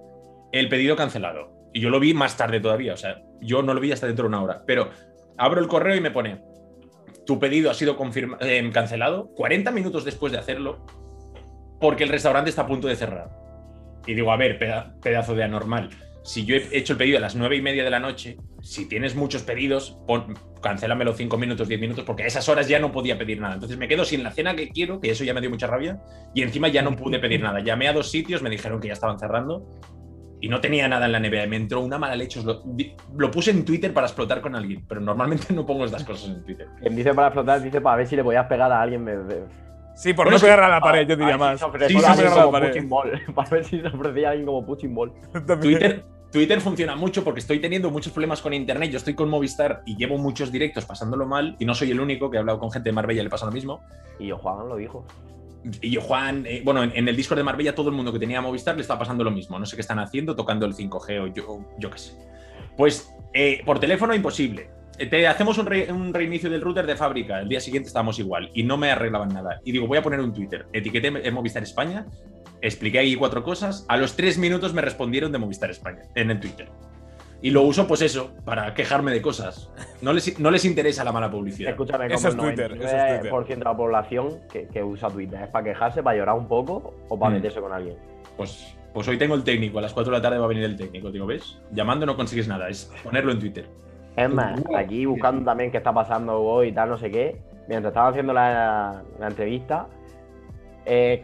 [0.53, 1.51] el pedido cancelado.
[1.73, 4.25] Y yo lo vi más tarde todavía, o sea, yo no lo vi hasta dentro
[4.25, 4.63] de una hora.
[4.67, 4.91] Pero
[5.39, 6.43] abro el correo y me pone,
[7.27, 7.97] tu pedido ha sido
[8.41, 10.87] eh, cancelado 40 minutos después de hacerlo
[11.81, 13.29] porque el restaurante está a punto de cerrar.
[14.07, 15.91] Y digo, a ver, peda- pedazo de anormal.
[16.23, 18.89] Si yo he hecho el pedido a las nueve y media de la noche, si
[18.89, 22.91] tienes muchos pedidos, pon, cancélamelo 5 minutos, 10 minutos, porque a esas horas ya no
[22.91, 23.55] podía pedir nada.
[23.55, 26.01] Entonces me quedo sin la cena que quiero, que eso ya me dio mucha rabia,
[26.35, 27.61] y encima ya no pude pedir nada.
[27.61, 29.69] Llamé a dos sitios, me dijeron que ya estaban cerrando,
[30.41, 31.45] y no tenía nada en la nevera.
[31.45, 32.39] y Me entró una mala leche.
[32.41, 32.63] os Lo,
[33.17, 36.45] lo puse en Twitter para explotar con alguien, pero normalmente no pongo estas cosas en
[36.45, 36.69] Twitter.
[36.81, 39.03] Quien dice para explotar, dice para ver si le podías pegar a alguien.
[39.05, 39.17] me-
[39.95, 41.63] Sí, por Bueno, no pegar a la pared, yo a diría más.
[41.63, 41.71] a a.
[43.35, 45.11] Para ver si se ofrecía a alguien como Pushing Ball.
[45.63, 48.91] Twitter, Twitter funciona mucho porque estoy teniendo muchos problemas con internet.
[48.91, 52.31] Yo estoy con Movistar y llevo muchos directos pasándolo mal y no soy el único
[52.31, 53.81] que he hablado con gente de Marbella y le pasa lo mismo.
[54.19, 55.07] Y yo, Juan lo dijo.
[55.81, 58.41] Y yo, Juan, eh, bueno, en, el Discord de Marbella todo el mundo que tenía
[58.41, 59.59] Movistar le está pasando lo mismo.
[59.59, 62.13] No sé qué están haciendo, tocando el 5G o yo, yo qué sé.
[62.77, 64.71] Pues eh, por teléfono imposible.
[64.99, 67.41] Eh, Te hacemos un, un reinicio del router de fábrica.
[67.41, 69.61] El día siguiente estábamos igual y no me arreglaban nada.
[69.65, 70.67] Y digo, voy a poner un Twitter.
[70.73, 72.07] Etiqueté en Movistar España,
[72.61, 73.85] expliqué ahí cuatro cosas.
[73.89, 76.69] A los tres minutos me respondieron de Movistar España en el Twitter.
[77.43, 79.71] Y lo uso, pues eso, para quejarme de cosas.
[80.01, 81.71] No les, no les interesa la mala publicidad.
[81.71, 83.33] Escúchame, Eso como es el Twitter, eso es Twitter.
[83.33, 86.95] 99% de la población que, que usa Twitter es para quejarse, para llorar un poco
[87.09, 87.35] o para Mm.
[87.35, 87.97] meterse con alguien.
[88.37, 90.65] Pues, pues hoy tengo el técnico, a las 4 de la tarde va a venir
[90.65, 91.61] el técnico, digo, ¿ves?
[91.73, 93.67] Llamando no consigues nada, es ponerlo en Twitter.
[94.17, 97.37] Es más, aquí buscando también qué está pasando hoy y tal, no sé qué.
[97.69, 99.87] Mientras estaba haciendo la, la entrevista,
[100.87, 101.23] eh,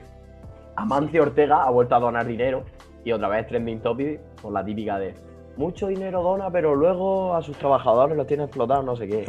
[0.77, 2.65] Amancio Ortega ha vuelto a donar dinero
[3.05, 5.15] y otra vez trending topic con la típica de
[5.57, 9.25] mucho dinero dona, pero luego a sus trabajadores los tiene explotados, no sé qué.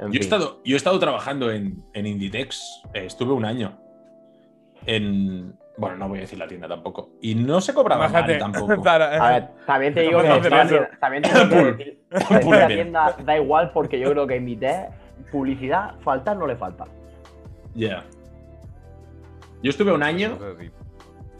[0.00, 3.78] En Yo he estado, yo he estado trabajando en, en Inditex, eh, estuve un año.
[4.86, 5.54] En.
[5.76, 7.10] Bueno, no voy a decir la tienda tampoco.
[7.22, 8.38] Y no se cobraba Bájate.
[8.38, 8.82] mal tampoco.
[8.82, 11.76] Zara, A ver, también te digo que la tienda- también te digo
[12.50, 14.88] que la tienda da igual porque yo creo que invité
[15.30, 16.84] publicidad, faltar no le falta.
[17.74, 18.04] Ya.
[19.62, 20.38] Yo estuve un año.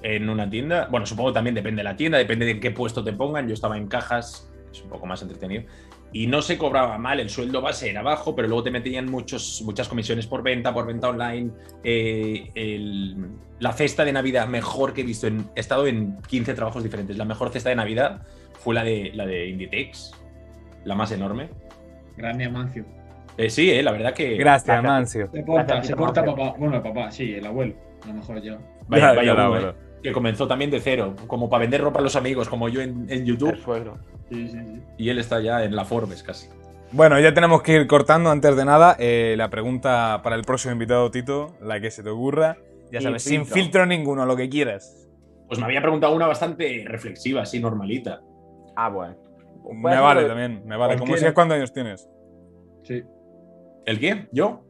[0.02, 0.88] En una tienda.
[0.90, 3.46] Bueno, supongo también depende de la tienda, depende de en qué puesto te pongan.
[3.48, 5.64] Yo estaba en cajas, es un poco más entretenido.
[6.12, 9.62] Y no se cobraba mal, el sueldo base era bajo, pero luego te metían muchos,
[9.64, 11.50] muchas comisiones por venta, por venta online.
[11.84, 13.16] eh, el-
[13.60, 15.26] la cesta de Navidad mejor que he visto.
[15.28, 17.16] En, he estado en 15 trabajos diferentes.
[17.16, 18.22] La mejor cesta de Navidad
[18.58, 20.12] fue la de, la de Inditex,
[20.84, 21.48] la más enorme.
[22.16, 22.84] Grande Amancio.
[23.36, 24.36] Eh, sí, eh, la verdad que.
[24.36, 24.82] Gracias, Gracias.
[24.82, 25.30] Mancio.
[25.32, 26.44] Se porta, Gracias, se porta Amancio.
[26.44, 26.58] papá.
[26.58, 27.74] Bueno, papá, sí, el abuelo.
[28.02, 28.58] A lo mejor ya.
[28.88, 29.68] Vaya, Ya, vaya ya, uno, bueno.
[29.70, 32.80] eh, que comenzó también de cero, como para vender ropa a los amigos, como yo
[32.80, 33.50] en, en YouTube.
[33.50, 33.98] El suegro.
[34.30, 34.82] Sí, sí, sí.
[34.98, 36.48] Y él está ya en la Forbes casi.
[36.92, 38.96] Bueno, ya tenemos que ir cortando antes de nada.
[38.98, 42.56] eh, la pregunta para el próximo invitado, Tito, la que se te ocurra.
[42.90, 43.54] Ya sabes, sin filtro.
[43.54, 45.08] filtro ninguno, lo que quieras.
[45.46, 48.20] Pues me había preguntado una bastante reflexiva, así normalita.
[48.76, 49.16] Ah, bueno.
[49.72, 50.94] Me vale también, me vale.
[50.94, 51.18] ¿Cómo Cualquiera.
[51.20, 52.08] si es cuántos años tienes?
[52.82, 53.02] Sí.
[53.86, 54.28] ¿El qué?
[54.32, 54.64] ¿Yo?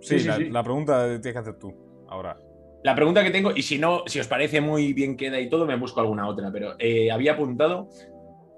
[0.00, 0.50] Sí, Sí, sí, la, sí.
[0.50, 1.72] la pregunta tienes que hacer tú.
[2.08, 2.36] Ahora.
[2.84, 5.66] La pregunta que tengo, y si no, si os parece muy bien queda y todo,
[5.66, 7.88] me busco alguna otra, pero eh, había apuntado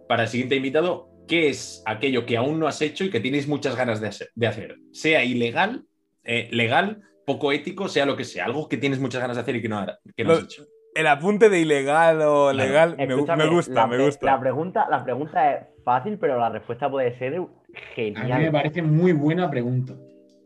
[0.08, 3.46] para el siguiente invitado, ¿qué es aquello que aún no has hecho y que tienes
[3.48, 4.30] muchas ganas de hacer?
[4.34, 4.76] de hacer?
[4.92, 5.84] Sea ilegal,
[6.24, 9.56] eh, legal, poco ético, sea lo que sea, algo que tienes muchas ganas de hacer
[9.56, 9.84] y que no,
[10.16, 10.64] que no has hecho.
[10.94, 12.68] El apunte de ilegal o Claro.
[12.68, 14.26] legal me, gusta, la me gusta.
[14.26, 18.52] La pregunta, la pregunta es fácil, pero la respuesta puede ser A mí me genial.
[18.52, 19.94] parece muy buena pregunta.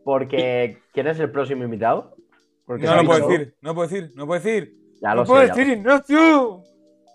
[0.03, 2.15] Porque, ¿quién es el próximo invitado?
[2.69, 4.73] Porque No lo puedo decir, no puedo decir, no puedo decir.
[5.01, 6.61] Ya no lo puedo sé, ya, decir, Ignacio.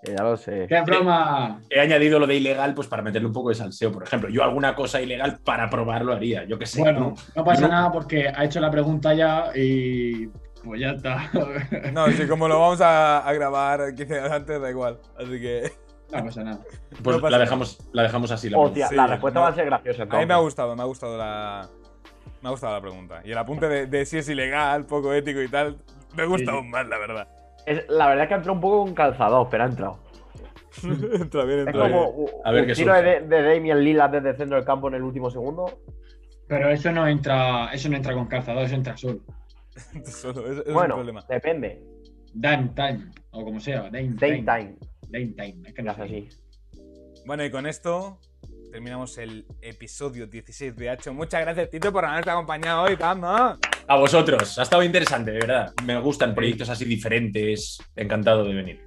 [0.03, 0.67] ya lo sé.
[0.69, 1.61] ¡Qué broma!
[1.71, 3.93] He añadido lo de ilegal pues para meterle un poco de salseo.
[3.93, 6.43] Por ejemplo, yo alguna cosa ilegal para probarlo haría.
[6.45, 6.81] Yo qué sé.
[6.81, 7.15] Bueno, ¿no?
[7.37, 7.69] no pasa No.
[7.69, 10.27] nada porque ha hecho la pregunta ya y
[10.65, 11.31] pues ya está.
[11.93, 14.99] No, si como lo vamos a, a grabar 15 días antes, da igual.
[15.17, 15.71] Así que
[16.13, 16.59] No pasa nada.
[17.01, 17.39] Pues no pasa la, nada.
[17.45, 18.51] dejamos, la dejamos así.
[18.51, 19.45] La Hostia, Sí, la respuesta no.
[19.45, 20.03] va a ser graciosa.
[20.03, 21.69] a mí me ha gustado, me ha gustado la.
[22.45, 23.23] Me ha gustado la pregunta.
[23.25, 25.79] Y el apunte de, de si es ilegal, poco ético y tal,
[26.15, 26.51] me gusta Sí, sí.
[26.55, 27.27] aún más, la verdad.
[27.65, 29.99] Es- la verdad es que ha entrado un poco con calzador, pero ha entrado.
[30.85, 32.29] entra bien, Es entra como bien.
[32.35, 34.89] un, A ver un qué tiro de, de Damian Lillard desde el centro del campo
[34.89, 35.81] en el último segundo.
[36.47, 39.21] Pero eso no entra, eso no entra con calzador, eso entra solo.
[40.05, 41.25] Solo, es bueno, problema.
[41.27, 41.83] depende.
[42.35, 44.43] Dame time, o como sea, Dame time.
[44.45, 44.77] time.
[45.09, 46.29] Dame time, es que no así.
[47.25, 48.19] Bueno, y con esto
[48.79, 51.15] terminamos el episodio 16 de Hacho.
[51.15, 53.57] Muchas gracias, Tito, por habernos acompañado hoy, vamos.
[53.87, 54.59] A vosotros.
[54.59, 55.73] Ha estado interesante, de verdad.
[55.85, 57.79] Me gustan proyectos así diferentes.
[57.95, 58.81] Encantado de venir.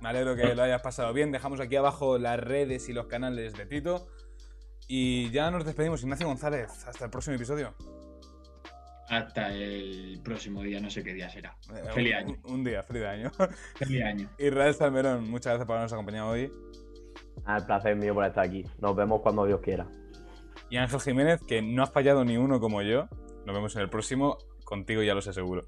[0.00, 1.30] Me alegro que lo hayas pasado bien.
[1.30, 4.08] Dejamos aquí abajo las redes y los canales de Tito.
[4.88, 6.72] Y ya nos despedimos, Ignacio González.
[6.88, 7.76] Hasta el próximo episodio.
[9.08, 11.56] Hasta el próximo día, no sé qué día será.
[11.76, 12.36] Eh, Feliz un- año.
[12.42, 13.30] Un, un día, feliz año.
[13.76, 14.30] Feliz año.
[14.40, 16.50] Israel Salmerón, muchas gracias por habernos acompañado hoy.
[17.48, 18.62] Ah, el placer mío por estar aquí.
[18.78, 19.86] Nos vemos cuando Dios quiera.
[20.68, 23.08] Y Ángel Jiménez, que no has fallado ni uno como yo.
[23.46, 24.36] Nos vemos en el próximo.
[24.64, 25.62] Contigo ya lo sé seguro.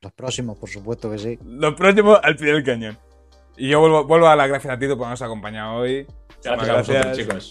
[0.00, 1.38] Los próximos, por supuesto que sí.
[1.44, 2.98] Los próximos al pie del cañón.
[3.56, 6.04] Y yo vuelvo, vuelvo a las gracias a Tito por habernos acompañado hoy.
[6.42, 7.48] Gracias, a vosotros, chicos.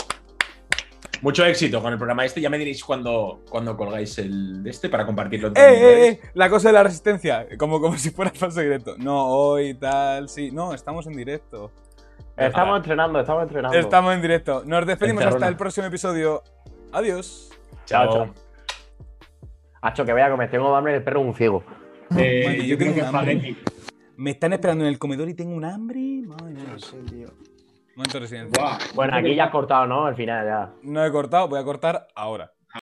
[1.21, 2.41] Mucho éxito con el programa este.
[2.41, 5.49] Ya me diréis cuando, cuando colgáis el de este para compartirlo.
[5.49, 6.21] ¡Eh, eh, eh!
[6.33, 7.47] La cosa de la resistencia.
[7.57, 8.95] Como, como si fuera falso directo.
[8.97, 10.51] No, hoy tal, sí.
[10.51, 11.71] No, estamos en directo.
[12.39, 12.77] Estamos Ah.
[12.77, 13.77] entrenando, estamos entrenando.
[13.77, 14.63] Estamos en directo.
[14.65, 16.41] Nos despedimos hasta el próximo episodio.
[16.91, 17.51] Adiós.
[17.85, 18.33] Chao, chao.
[19.81, 20.49] Hacho, que voy a comer.
[20.49, 21.63] Tengo hambre del perro un ciego.
[22.17, 23.57] Eh, Madre, yo yo creo que espagueti.
[24.17, 25.99] Me están esperando en el comedor y tengo un hambre.
[26.25, 26.63] Madre mía.
[26.71, 27.27] No sé, tío.
[27.95, 28.63] Momento de residencia.
[28.63, 30.05] Buah, Bueno, aquí ya has cortado, ¿no?
[30.05, 30.69] Al final ya.
[30.83, 32.51] No he cortado, voy a cortar ahora.